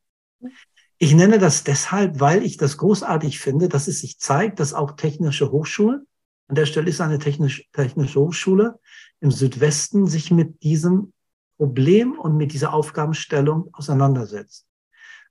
Ich 0.98 1.16
nenne 1.16 1.40
das 1.40 1.64
deshalb, 1.64 2.20
weil 2.20 2.44
ich 2.44 2.58
das 2.58 2.76
großartig 2.76 3.40
finde, 3.40 3.70
dass 3.70 3.88
es 3.88 4.02
sich 4.02 4.20
zeigt, 4.20 4.60
dass 4.60 4.74
auch 4.74 4.92
technische 4.92 5.52
Hochschulen, 5.52 6.06
an 6.50 6.56
der 6.56 6.66
Stelle 6.66 6.90
ist 6.90 7.00
eine 7.00 7.18
technisch, 7.18 7.70
technische 7.72 8.20
Hochschule 8.20 8.78
im 9.24 9.32
Südwesten, 9.32 10.06
sich 10.06 10.32
mit 10.32 10.64
diesem 10.64 11.14
Problem 11.58 12.20
und 12.20 12.36
mit 12.36 12.52
dieser 12.52 12.74
Aufgabenstellung 12.74 13.70
auseinandersetzt. 13.74 14.68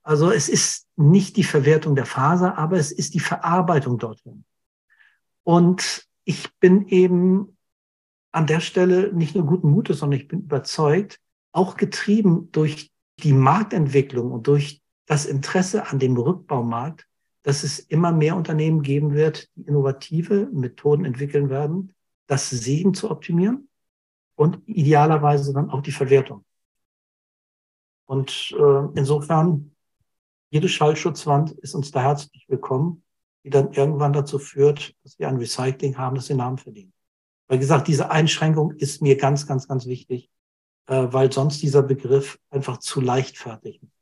Also 0.02 0.30
es 0.30 0.48
ist 0.48 0.88
nicht 0.96 1.36
die 1.36 1.44
Verwertung 1.44 1.94
der 1.94 2.06
Faser, 2.06 2.56
aber 2.56 2.78
es 2.78 2.90
ist 2.90 3.12
die 3.12 3.20
Verarbeitung 3.20 3.98
dorthin. 3.98 4.44
Und 5.44 6.08
ich 6.24 6.48
bin 6.58 6.88
eben 6.88 7.58
an 8.32 8.46
der 8.46 8.60
Stelle 8.60 9.12
nicht 9.12 9.34
nur 9.34 9.44
guten 9.44 9.70
Mutes, 9.70 9.98
sondern 9.98 10.20
ich 10.20 10.26
bin 10.26 10.40
überzeugt, 10.40 11.20
auch 11.52 11.76
getrieben 11.76 12.48
durch 12.50 12.90
die 13.18 13.34
Marktentwicklung 13.34 14.32
und 14.32 14.46
durch 14.46 14.80
das 15.04 15.26
Interesse 15.26 15.88
an 15.88 15.98
dem 15.98 16.16
Rückbaumarkt, 16.16 17.06
dass 17.42 17.62
es 17.62 17.78
immer 17.78 18.10
mehr 18.10 18.36
Unternehmen 18.36 18.80
geben 18.80 19.12
wird, 19.12 19.50
die 19.54 19.66
innovative 19.66 20.48
Methoden 20.50 21.04
entwickeln 21.04 21.50
werden, 21.50 21.92
das 22.26 22.48
Segen 22.48 22.94
zu 22.94 23.10
optimieren 23.10 23.68
und 24.34 24.60
idealerweise 24.66 25.52
dann 25.52 25.70
auch 25.70 25.82
die 25.82 25.92
Verwertung. 25.92 26.44
Und 28.06 28.54
äh, 28.58 28.98
insofern, 28.98 29.74
jede 30.50 30.68
Schallschutzwand 30.68 31.52
ist 31.52 31.74
uns 31.74 31.90
da 31.90 32.02
herzlich 32.02 32.44
willkommen, 32.48 33.02
die 33.44 33.50
dann 33.50 33.72
irgendwann 33.72 34.12
dazu 34.12 34.38
führt, 34.38 34.94
dass 35.02 35.18
wir 35.18 35.28
ein 35.28 35.36
Recycling 35.36 35.96
haben, 35.96 36.16
das 36.16 36.26
den 36.26 36.36
Namen 36.36 36.58
verdient. 36.58 36.92
Weil 37.48 37.58
gesagt, 37.58 37.88
diese 37.88 38.10
Einschränkung 38.10 38.72
ist 38.72 39.02
mir 39.02 39.16
ganz, 39.16 39.46
ganz, 39.46 39.66
ganz 39.66 39.86
wichtig, 39.86 40.30
äh, 40.86 41.06
weil 41.10 41.32
sonst 41.32 41.62
dieser 41.62 41.82
Begriff 41.82 42.38
einfach 42.50 42.78
zu 42.78 43.00
leichtfertig 43.00 43.82
ist. 43.82 43.92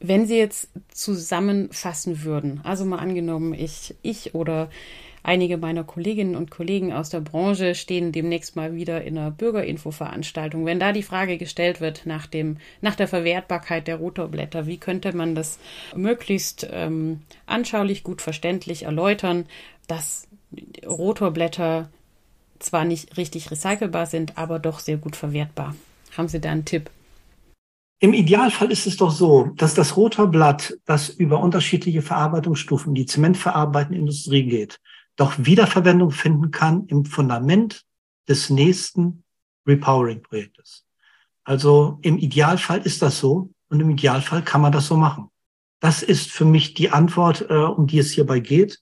Wenn 0.00 0.26
Sie 0.26 0.36
jetzt 0.36 0.68
zusammenfassen 0.88 2.24
würden, 2.24 2.60
also 2.62 2.84
mal 2.84 2.98
angenommen, 2.98 3.54
ich, 3.54 3.94
ich 4.02 4.34
oder 4.34 4.68
einige 5.24 5.56
meiner 5.56 5.82
Kolleginnen 5.82 6.36
und 6.36 6.50
Kollegen 6.50 6.92
aus 6.92 7.08
der 7.08 7.20
Branche 7.20 7.74
stehen 7.74 8.12
demnächst 8.12 8.54
mal 8.54 8.74
wieder 8.74 9.02
in 9.02 9.18
einer 9.18 9.32
Bürgerinfo-Veranstaltung. 9.32 10.66
Wenn 10.66 10.78
da 10.78 10.92
die 10.92 11.02
Frage 11.02 11.38
gestellt 11.38 11.80
wird 11.80 12.06
nach 12.06 12.26
dem, 12.26 12.58
nach 12.80 12.94
der 12.94 13.08
Verwertbarkeit 13.08 13.88
der 13.88 13.96
Rotorblätter, 13.96 14.66
wie 14.66 14.78
könnte 14.78 15.16
man 15.16 15.34
das 15.34 15.58
möglichst 15.96 16.68
ähm, 16.70 17.22
anschaulich, 17.46 18.04
gut 18.04 18.22
verständlich 18.22 18.84
erläutern, 18.84 19.46
dass 19.88 20.28
Rotorblätter 20.86 21.88
zwar 22.58 22.84
nicht 22.84 23.16
richtig 23.16 23.50
recycelbar 23.50 24.06
sind, 24.06 24.38
aber 24.38 24.58
doch 24.58 24.78
sehr 24.78 24.98
gut 24.98 25.16
verwertbar. 25.16 25.74
Haben 26.16 26.28
Sie 26.28 26.40
da 26.40 26.50
einen 26.50 26.64
Tipp? 26.64 26.90
Im 28.00 28.12
Idealfall 28.12 28.70
ist 28.70 28.86
es 28.86 28.98
doch 28.98 29.10
so, 29.10 29.50
dass 29.56 29.74
das 29.74 29.96
Rotorblatt, 29.96 30.76
das 30.84 31.08
über 31.08 31.40
unterschiedliche 31.40 32.02
Verarbeitungsstufen 32.02 32.94
die 32.94 33.06
zementverarbeitende 33.06 33.98
Industrie 33.98 34.44
geht, 34.44 34.80
doch 35.16 35.34
Wiederverwendung 35.38 36.10
finden 36.10 36.50
kann 36.50 36.86
im 36.86 37.04
Fundament 37.04 37.84
des 38.28 38.50
nächsten 38.50 39.24
Repowering-Projektes. 39.66 40.84
Also 41.44 41.98
im 42.02 42.18
Idealfall 42.18 42.80
ist 42.80 43.02
das 43.02 43.18
so 43.18 43.50
und 43.68 43.80
im 43.80 43.90
Idealfall 43.90 44.42
kann 44.42 44.60
man 44.60 44.72
das 44.72 44.86
so 44.86 44.96
machen. 44.96 45.30
Das 45.80 46.02
ist 46.02 46.30
für 46.30 46.44
mich 46.44 46.74
die 46.74 46.90
Antwort, 46.90 47.46
äh, 47.50 47.54
um 47.54 47.86
die 47.86 47.98
es 47.98 48.12
hierbei 48.12 48.40
geht. 48.40 48.80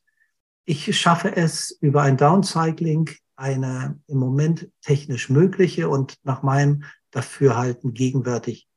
Ich 0.65 0.99
schaffe 0.99 1.35
es 1.35 1.73
über 1.81 2.03
ein 2.03 2.17
Downcycling, 2.17 3.11
eine 3.35 3.99
im 4.07 4.19
Moment 4.19 4.71
technisch 4.81 5.29
mögliche 5.29 5.89
und 5.89 6.15
nach 6.23 6.43
meinem 6.43 6.85
Dafürhalten 7.11 7.95
gegenwärtig 7.95 8.69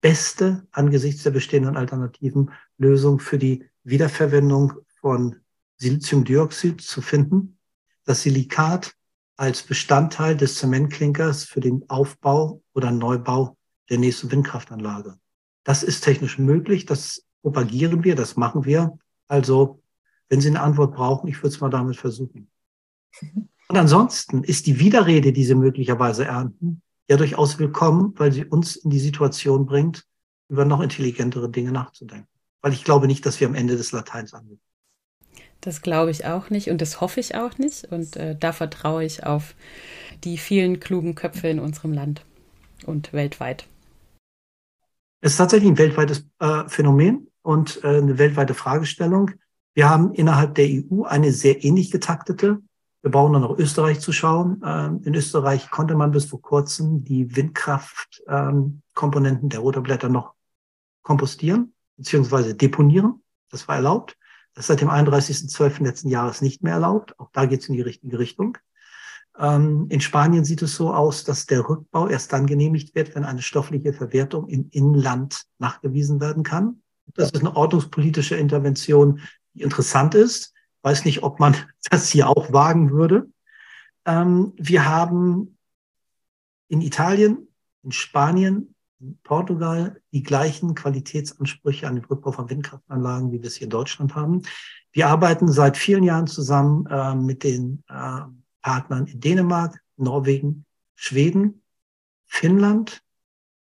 beste 0.00 0.66
angesichts 0.70 1.22
der 1.22 1.30
bestehenden 1.30 1.76
alternativen 1.76 2.50
Lösung 2.76 3.20
für 3.20 3.38
die 3.38 3.64
Wiederverwendung 3.84 4.74
von 5.00 5.36
Siliziumdioxid 5.84 6.80
zu 6.80 7.02
finden. 7.02 7.58
Das 8.04 8.22
Silikat 8.22 8.94
als 9.36 9.62
Bestandteil 9.62 10.36
des 10.36 10.56
Zementklinkers 10.56 11.44
für 11.44 11.60
den 11.60 11.88
Aufbau 11.88 12.62
oder 12.72 12.90
Neubau 12.90 13.56
der 13.90 13.98
nächsten 13.98 14.30
Windkraftanlage. 14.30 15.18
Das 15.64 15.82
ist 15.82 16.02
technisch 16.02 16.38
möglich, 16.38 16.86
das 16.86 17.24
propagieren 17.42 18.04
wir, 18.04 18.14
das 18.14 18.36
machen 18.36 18.64
wir. 18.64 18.98
Also, 19.28 19.82
wenn 20.28 20.40
Sie 20.40 20.48
eine 20.48 20.62
Antwort 20.62 20.94
brauchen, 20.94 21.28
ich 21.28 21.38
würde 21.38 21.48
es 21.48 21.60
mal 21.60 21.70
damit 21.70 21.96
versuchen. 21.96 22.50
Und 23.68 23.76
ansonsten 23.78 24.44
ist 24.44 24.66
die 24.66 24.78
Widerrede, 24.78 25.32
die 25.32 25.44
Sie 25.44 25.54
möglicherweise 25.54 26.26
ernten, 26.26 26.82
ja 27.08 27.16
durchaus 27.16 27.58
willkommen, 27.58 28.14
weil 28.16 28.32
sie 28.32 28.44
uns 28.44 28.76
in 28.76 28.90
die 28.90 29.00
Situation 29.00 29.66
bringt, 29.66 30.06
über 30.48 30.64
noch 30.64 30.80
intelligentere 30.80 31.50
Dinge 31.50 31.72
nachzudenken. 31.72 32.28
Weil 32.62 32.72
ich 32.72 32.84
glaube 32.84 33.06
nicht, 33.06 33.26
dass 33.26 33.40
wir 33.40 33.46
am 33.46 33.54
Ende 33.54 33.76
des 33.76 33.92
Lateins 33.92 34.32
ankommen. 34.32 34.60
Das 35.64 35.80
glaube 35.80 36.10
ich 36.10 36.26
auch 36.26 36.50
nicht 36.50 36.68
und 36.68 36.80
das 36.80 37.00
hoffe 37.00 37.20
ich 37.20 37.34
auch 37.34 37.58
nicht. 37.58 37.90
Und 37.90 38.16
äh, 38.16 38.36
da 38.38 38.52
vertraue 38.52 39.04
ich 39.04 39.24
auf 39.24 39.54
die 40.22 40.36
vielen 40.36 40.78
klugen 40.78 41.14
Köpfe 41.14 41.48
in 41.48 41.58
unserem 41.58 41.92
Land 41.92 42.24
und 42.86 43.12
weltweit. 43.12 43.66
Es 45.20 45.32
ist 45.32 45.38
tatsächlich 45.38 45.70
ein 45.70 45.78
weltweites 45.78 46.26
äh, 46.38 46.68
Phänomen 46.68 47.28
und 47.42 47.82
äh, 47.82 47.88
eine 47.88 48.18
weltweite 48.18 48.52
Fragestellung. 48.52 49.30
Wir 49.72 49.88
haben 49.88 50.12
innerhalb 50.12 50.54
der 50.54 50.66
EU 50.66 51.04
eine 51.04 51.32
sehr 51.32 51.64
ähnlich 51.64 51.90
getaktete 51.90 52.60
wir 53.04 53.10
brauchen 53.10 53.32
nur 53.32 53.40
nach 53.42 53.58
Österreich 53.58 54.00
zu 54.00 54.12
schauen. 54.12 54.62
Ähm, 54.64 55.02
in 55.04 55.14
Österreich 55.14 55.70
konnte 55.70 55.94
man 55.94 56.10
bis 56.10 56.24
vor 56.24 56.40
kurzem 56.40 57.04
die 57.04 57.36
Windkraftkomponenten 57.36 59.50
der 59.50 59.60
Rotorblätter 59.60 60.08
noch 60.08 60.32
kompostieren 61.02 61.74
bzw. 61.98 62.54
deponieren. 62.54 63.22
Das 63.50 63.68
war 63.68 63.76
erlaubt. 63.76 64.16
Das 64.54 64.64
ist 64.64 64.66
seit 64.68 64.80
dem 64.80 64.90
31.12. 64.90 65.82
letzten 65.82 66.08
Jahres 66.08 66.40
nicht 66.40 66.62
mehr 66.62 66.74
erlaubt. 66.74 67.18
Auch 67.18 67.30
da 67.32 67.46
geht 67.46 67.60
es 67.60 67.68
in 67.68 67.74
die 67.74 67.82
richtige 67.82 68.18
Richtung. 68.18 68.56
Ähm, 69.38 69.86
in 69.90 70.00
Spanien 70.00 70.44
sieht 70.44 70.62
es 70.62 70.76
so 70.76 70.92
aus, 70.92 71.24
dass 71.24 71.46
der 71.46 71.68
Rückbau 71.68 72.08
erst 72.08 72.32
dann 72.32 72.46
genehmigt 72.46 72.94
wird, 72.94 73.14
wenn 73.14 73.24
eine 73.24 73.42
stoffliche 73.42 73.92
Verwertung 73.92 74.48
im 74.48 74.68
Inland 74.70 75.42
nachgewiesen 75.58 76.20
werden 76.20 76.44
kann. 76.44 76.82
Das 77.14 77.30
ist 77.32 77.40
eine 77.40 77.54
ordnungspolitische 77.54 78.36
Intervention, 78.36 79.20
die 79.54 79.62
interessant 79.62 80.14
ist. 80.14 80.54
Weiß 80.82 81.04
nicht, 81.04 81.22
ob 81.22 81.40
man 81.40 81.56
das 81.90 82.10
hier 82.10 82.28
auch 82.28 82.52
wagen 82.52 82.92
würde. 82.92 83.28
Ähm, 84.06 84.52
wir 84.56 84.86
haben 84.86 85.58
in 86.68 86.80
Italien, 86.80 87.48
in 87.82 87.92
Spanien, 87.92 88.73
Portugal 89.22 90.00
die 90.12 90.22
gleichen 90.22 90.74
Qualitätsansprüche 90.74 91.86
an 91.86 91.96
den 91.96 92.04
Rückbau 92.04 92.32
von 92.32 92.48
Windkraftanlagen, 92.48 93.32
wie 93.32 93.42
wir 93.42 93.48
es 93.48 93.56
hier 93.56 93.66
in 93.66 93.70
Deutschland 93.70 94.14
haben. 94.14 94.42
Wir 94.92 95.08
arbeiten 95.08 95.50
seit 95.50 95.76
vielen 95.76 96.04
Jahren 96.04 96.26
zusammen 96.26 96.86
äh, 96.86 97.14
mit 97.14 97.42
den 97.44 97.82
äh, 97.88 98.20
Partnern 98.62 99.06
in 99.06 99.20
Dänemark, 99.20 99.80
Norwegen, 99.96 100.64
Schweden, 100.94 101.62
Finnland, 102.26 103.02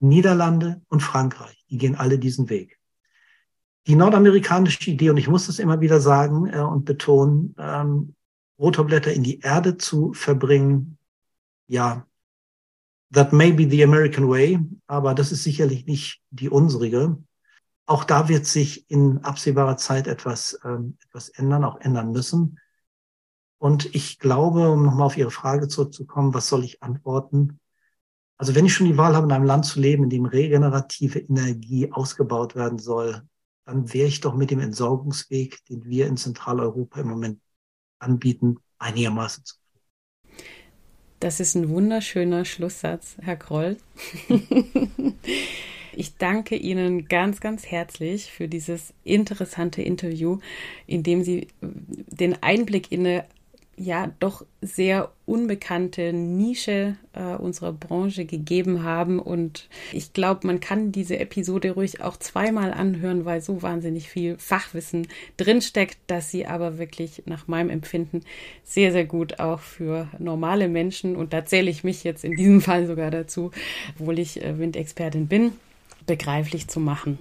Niederlande 0.01 0.83
und 0.89 1.03
Frankreich. 1.03 1.64
Die 1.70 1.79
gehen 1.79 1.97
alle 1.97 2.18
diesen 2.18 2.49
Weg 2.49 2.79
die 3.89 3.97
nordamerikanische 3.97 4.91
Idee, 4.91 5.09
und 5.11 5.16
ich 5.16 5.29
muss 5.29 5.47
das 5.47 5.59
immer 5.59 5.81
wieder 5.81 5.99
sagen 5.99 6.47
äh, 6.47 6.61
und 6.61 6.85
betonen, 6.85 7.55
ähm, 7.59 8.14
Rotorblätter 8.59 9.12
in 9.12 9.22
die 9.22 9.41
Erde 9.41 9.79
zu 9.79 10.12
verbringen, 10.12 10.99
ja, 11.68 12.07
that 13.12 13.32
may 13.32 13.52
be 13.52 13.68
the 13.68 13.82
American 13.82 14.28
way, 14.28 14.59
aber 14.86 15.14
das 15.14 15.32
ist 15.32 15.42
sicherlich 15.44 15.86
nicht 15.86 16.20
die 16.30 16.48
unsrige. 16.48 17.18
auch 17.88 18.04
da 18.04 18.28
wird 18.28 18.44
sich 18.44 18.88
in 18.90 19.24
absehbarer 19.24 19.78
Zeit 19.78 20.06
etwas, 20.09 20.61
ähm, 20.62 20.98
etwas 21.06 21.30
ändern, 21.30 21.64
auch 21.64 21.80
ändern 21.80 22.12
müssen. 22.12 22.61
Und 23.56 23.94
ich 23.94 24.18
glaube, 24.18 24.70
um 24.70 24.84
nochmal 24.84 25.06
auf 25.06 25.16
Ihre 25.16 25.30
Frage 25.30 25.68
zurückzukommen, 25.68 26.34
was 26.34 26.48
soll 26.48 26.64
ich 26.64 26.82
antworten? 26.82 27.61
Also 28.36 28.54
wenn 28.54 28.66
ich 28.66 28.74
schon 28.74 28.86
die 28.86 28.98
Wahl 28.98 29.16
habe, 29.16 29.26
in 29.26 29.32
einem 29.32 29.46
Land 29.46 29.64
zu 29.64 29.80
leben, 29.80 30.04
in 30.04 30.11
dem 30.11 30.26
regenerative 30.26 31.18
Energie 31.18 31.90
ausgebaut 31.90 32.54
werden 32.54 32.78
soll, 32.78 33.22
dann 33.64 33.92
wäre 33.92 34.06
ich 34.06 34.20
doch 34.20 34.34
mit 34.34 34.50
dem 34.50 34.61
Entsorgungsweg, 34.61 35.64
den 35.64 35.84
wir 35.86 36.06
in 36.06 36.18
Zentraleuropa 36.18 37.00
im 37.00 37.09
Moment 37.09 37.40
anbieten, 37.98 38.59
einigermaßen 38.78 39.44
zufrieden. 39.44 39.67
Das 41.20 41.40
ist 41.40 41.56
ein 41.56 41.68
wunderschöner 41.68 42.44
Schlusssatz, 42.44 43.16
Herr 43.20 43.36
Kroll. 43.36 43.76
ich 45.92 46.16
danke 46.16 46.54
Ihnen 46.54 47.08
ganz, 47.08 47.40
ganz 47.40 47.66
herzlich 47.66 48.30
für 48.30 48.46
dieses 48.46 48.94
interessante 49.02 49.82
Interview, 49.82 50.38
in 50.86 51.02
dem 51.02 51.24
Sie 51.24 51.48
den 51.60 52.40
Einblick 52.40 52.92
in 52.92 53.00
eine 53.00 53.24
ja 53.79 54.11
doch 54.20 54.45
sehr 54.61 55.11
unbekannte 55.24 56.12
Nische 56.12 56.97
äh, 57.12 57.35
unserer 57.37 57.72
Branche 57.72 58.24
gegeben 58.24 58.83
haben. 58.83 59.18
Und 59.18 59.68
ich 59.93 60.12
glaube, 60.12 60.47
man 60.47 60.61
kann 60.61 60.93
diese 60.93 61.18
Episode 61.18 61.72
ruhig 61.72 62.03
auch 62.03 62.16
zweimal 62.16 62.72
anhören, 62.72 63.24
weil 63.24 63.41
so 63.41 63.62
wahnsinnig 63.62 64.09
viel 64.09 64.37
Fachwissen 64.39 65.07
drinsteckt, 65.37 65.99
dass 66.07 66.31
sie 66.31 66.47
aber 66.47 66.79
wirklich 66.79 67.22
nach 67.26 67.47
meinem 67.49 67.70
Empfinden 67.70 68.22
sehr, 68.64 68.93
sehr 68.93 69.05
gut 69.05 69.39
auch 69.39 69.61
für 69.61 70.09
normale 70.18 70.68
Menschen, 70.68 71.16
und 71.16 71.33
da 71.33 71.45
zähle 71.45 71.70
ich 71.70 71.85
mich 71.85 72.05
jetzt 72.05 72.24
in 72.24 72.37
diesem 72.37 72.61
Fall 72.61 72.87
sogar 72.87 73.11
dazu, 73.11 73.51
obwohl 73.99 74.18
ich 74.18 74.43
äh, 74.43 74.59
Windexpertin 74.59 75.29
bin, 75.29 75.53
begreiflich 76.07 76.68
zu 76.68 76.81
machen. 76.81 77.18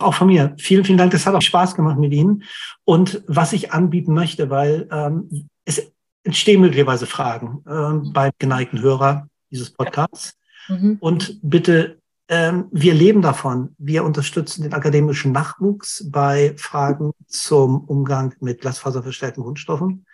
Auch 0.00 0.14
von 0.14 0.28
mir. 0.28 0.54
Vielen, 0.56 0.84
vielen 0.84 0.96
Dank. 0.96 1.12
Das 1.12 1.26
hat 1.26 1.34
auch 1.34 1.42
Spaß 1.42 1.74
gemacht 1.74 1.98
mit 1.98 2.12
Ihnen. 2.12 2.44
Und 2.84 3.22
was 3.26 3.52
ich 3.52 3.72
anbieten 3.72 4.14
möchte, 4.14 4.48
weil 4.48 4.88
ähm, 4.90 5.49
es 5.64 5.92
entstehen 6.22 6.60
möglicherweise 6.60 7.06
Fragen 7.06 7.64
ähm, 7.68 8.12
beim 8.12 8.32
geneigten 8.38 8.80
Hörer 8.80 9.28
dieses 9.50 9.70
Podcasts. 9.70 10.36
Mhm. 10.68 10.98
Und 11.00 11.38
bitte, 11.42 11.98
ähm, 12.28 12.68
wir 12.70 12.94
leben 12.94 13.22
davon. 13.22 13.74
Wir 13.78 14.04
unterstützen 14.04 14.62
den 14.62 14.74
akademischen 14.74 15.32
Nachwuchs 15.32 16.04
bei 16.10 16.54
Fragen 16.56 17.12
zum 17.26 17.84
Umgang 17.84 18.34
mit 18.40 18.60
glasfaserverstärkten 18.60 19.42
Grundstoffen. 19.42 20.06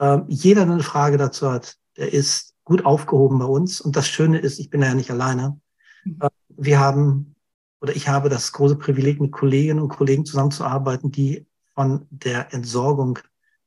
Ähm, 0.00 0.24
jeder, 0.28 0.64
der 0.64 0.74
eine 0.74 0.82
Frage 0.82 1.18
dazu 1.18 1.50
hat, 1.50 1.76
der 1.96 2.12
ist 2.12 2.54
gut 2.64 2.84
aufgehoben 2.84 3.38
bei 3.38 3.44
uns. 3.44 3.80
Und 3.80 3.96
das 3.96 4.08
Schöne 4.08 4.38
ist, 4.38 4.58
ich 4.58 4.70
bin 4.70 4.82
ja 4.82 4.94
nicht 4.94 5.10
alleine. 5.10 5.60
Mhm. 6.04 6.18
Äh, 6.20 6.28
wir 6.48 6.80
haben 6.80 7.34
oder 7.80 7.96
ich 7.96 8.08
habe 8.08 8.28
das 8.28 8.52
große 8.52 8.76
Privileg, 8.76 9.20
mit 9.20 9.32
Kolleginnen 9.32 9.80
und 9.80 9.88
Kollegen 9.88 10.26
zusammenzuarbeiten, 10.26 11.10
die 11.10 11.46
von 11.74 12.06
der 12.10 12.52
Entsorgung 12.52 13.18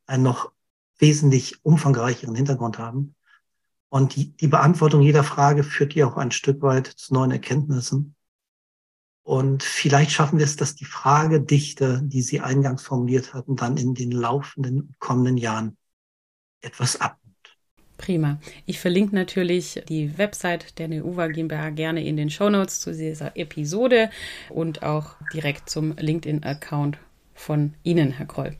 einen 0.06 0.24
noch 0.24 0.52
wesentlich 0.98 1.64
umfangreicheren 1.64 2.36
Hintergrund 2.36 2.78
haben. 2.80 3.16
Und 3.90 4.16
die, 4.16 4.36
die 4.36 4.48
Beantwortung 4.48 5.02
jeder 5.02 5.24
Frage 5.24 5.64
führt 5.64 5.94
ja 5.94 6.08
auch 6.08 6.18
ein 6.18 6.32
Stück 6.32 6.62
weit 6.62 6.88
zu 6.88 7.14
neuen 7.14 7.32
Erkenntnissen. 7.32 8.16
Und 9.24 9.64
vielleicht 9.64 10.12
schaffen 10.12 10.40
wir 10.40 10.46
es, 10.46 10.56
dass 10.56 10.76
die 10.76 10.86
Fragedichte, 10.86 12.02
die 12.04 12.22
Sie 12.22 12.42
eingangs 12.42 12.84
formuliert 12.84 13.34
hatten, 13.34 13.56
dann 13.56 13.78
in 13.78 13.94
den 13.94 14.12
laufenden 14.12 14.96
kommenden 15.00 15.38
Jahren 15.38 15.78
etwas 16.62 17.00
ab 17.00 17.18
Prima. 17.98 18.38
Ich 18.66 18.80
verlinke 18.80 19.16
natürlich 19.16 19.82
die 19.88 20.18
Website 20.18 20.78
der 20.78 20.90
Neuva 20.90 21.28
GmbH 21.28 21.70
gerne 21.70 22.06
in 22.06 22.18
den 22.18 22.30
Shownotes 22.30 22.82
zu 22.82 22.92
dieser 22.92 23.38
Episode 23.38 24.10
und 24.50 24.84
auch 24.84 25.16
direkt 25.34 25.70
zum 25.70 25.96
LinkedIn-Account 25.96 26.98
von 27.34 27.76
Ihnen, 27.84 28.12
Herr 28.12 28.26
Kroll. 28.26 28.58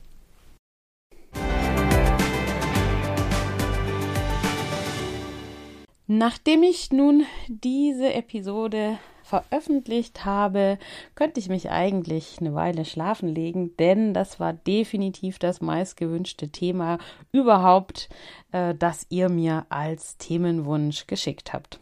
Nachdem 6.06 6.62
ich 6.62 6.92
nun 6.92 7.24
diese 7.48 8.12
Episode 8.12 8.98
veröffentlicht 9.22 10.26
habe, 10.26 10.78
könnte 11.14 11.40
ich 11.40 11.48
mich 11.48 11.70
eigentlich 11.70 12.36
eine 12.40 12.54
Weile 12.54 12.84
schlafen 12.84 13.28
legen, 13.28 13.74
denn 13.78 14.12
das 14.12 14.38
war 14.38 14.52
definitiv 14.52 15.38
das 15.38 15.62
meistgewünschte 15.62 16.50
Thema 16.50 16.98
überhaupt, 17.32 18.10
äh, 18.52 18.74
das 18.74 19.06
ihr 19.08 19.30
mir 19.30 19.64
als 19.70 20.18
Themenwunsch 20.18 21.06
geschickt 21.06 21.54
habt. 21.54 21.80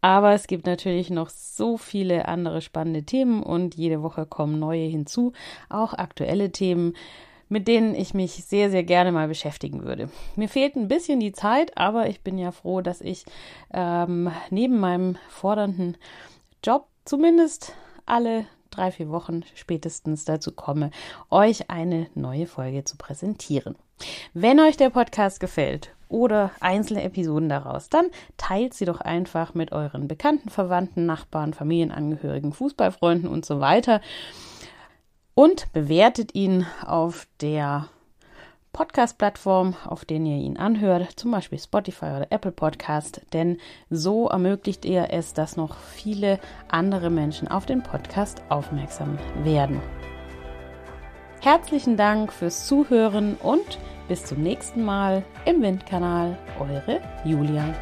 Aber 0.00 0.32
es 0.32 0.46
gibt 0.46 0.66
natürlich 0.66 1.10
noch 1.10 1.28
so 1.28 1.76
viele 1.76 2.26
andere 2.26 2.62
spannende 2.62 3.04
Themen 3.04 3.42
und 3.42 3.76
jede 3.76 4.02
Woche 4.02 4.24
kommen 4.24 4.58
neue 4.58 4.86
hinzu, 4.86 5.32
auch 5.68 5.92
aktuelle 5.92 6.50
Themen, 6.50 6.94
mit 7.52 7.68
denen 7.68 7.94
ich 7.94 8.14
mich 8.14 8.44
sehr, 8.46 8.70
sehr 8.70 8.82
gerne 8.82 9.12
mal 9.12 9.28
beschäftigen 9.28 9.84
würde. 9.84 10.08
Mir 10.36 10.48
fehlt 10.48 10.74
ein 10.74 10.88
bisschen 10.88 11.20
die 11.20 11.32
Zeit, 11.32 11.76
aber 11.76 12.08
ich 12.08 12.22
bin 12.22 12.38
ja 12.38 12.50
froh, 12.50 12.80
dass 12.80 13.02
ich 13.02 13.26
ähm, 13.74 14.32
neben 14.48 14.80
meinem 14.80 15.18
fordernden 15.28 15.98
Job 16.64 16.86
zumindest 17.04 17.74
alle 18.06 18.46
drei, 18.70 18.90
vier 18.90 19.10
Wochen 19.10 19.42
spätestens 19.54 20.24
dazu 20.24 20.52
komme, 20.52 20.90
euch 21.28 21.68
eine 21.68 22.06
neue 22.14 22.46
Folge 22.46 22.84
zu 22.84 22.96
präsentieren. 22.96 23.76
Wenn 24.32 24.58
euch 24.58 24.78
der 24.78 24.88
Podcast 24.88 25.38
gefällt 25.38 25.94
oder 26.08 26.52
einzelne 26.60 27.02
Episoden 27.02 27.50
daraus, 27.50 27.90
dann 27.90 28.06
teilt 28.38 28.72
sie 28.72 28.86
doch 28.86 29.02
einfach 29.02 29.52
mit 29.52 29.72
euren 29.72 30.08
Bekannten, 30.08 30.48
Verwandten, 30.48 31.04
Nachbarn, 31.04 31.52
Familienangehörigen, 31.52 32.54
Fußballfreunden 32.54 33.28
und 33.28 33.44
so 33.44 33.60
weiter 33.60 34.00
und 35.34 35.72
bewertet 35.72 36.34
ihn 36.34 36.66
auf 36.84 37.26
der 37.40 37.88
Podcast-Plattform, 38.72 39.74
auf 39.84 40.04
denen 40.06 40.26
ihr 40.26 40.38
ihn 40.38 40.56
anhört, 40.56 41.10
zum 41.16 41.30
Beispiel 41.30 41.58
Spotify 41.58 42.06
oder 42.06 42.26
Apple 42.30 42.52
Podcast, 42.52 43.20
denn 43.32 43.58
so 43.90 44.28
ermöglicht 44.28 44.84
ihr 44.86 45.08
es, 45.10 45.34
dass 45.34 45.56
noch 45.56 45.76
viele 45.76 46.38
andere 46.68 47.10
Menschen 47.10 47.48
auf 47.48 47.66
den 47.66 47.82
Podcast 47.82 48.42
aufmerksam 48.48 49.18
werden. 49.44 49.80
Herzlichen 51.40 51.96
Dank 51.96 52.32
fürs 52.32 52.66
Zuhören 52.66 53.34
und 53.36 53.78
bis 54.08 54.24
zum 54.24 54.42
nächsten 54.42 54.84
Mal 54.84 55.24
im 55.44 55.60
Windkanal, 55.60 56.38
eure 56.58 57.00
Julia. 57.24 57.74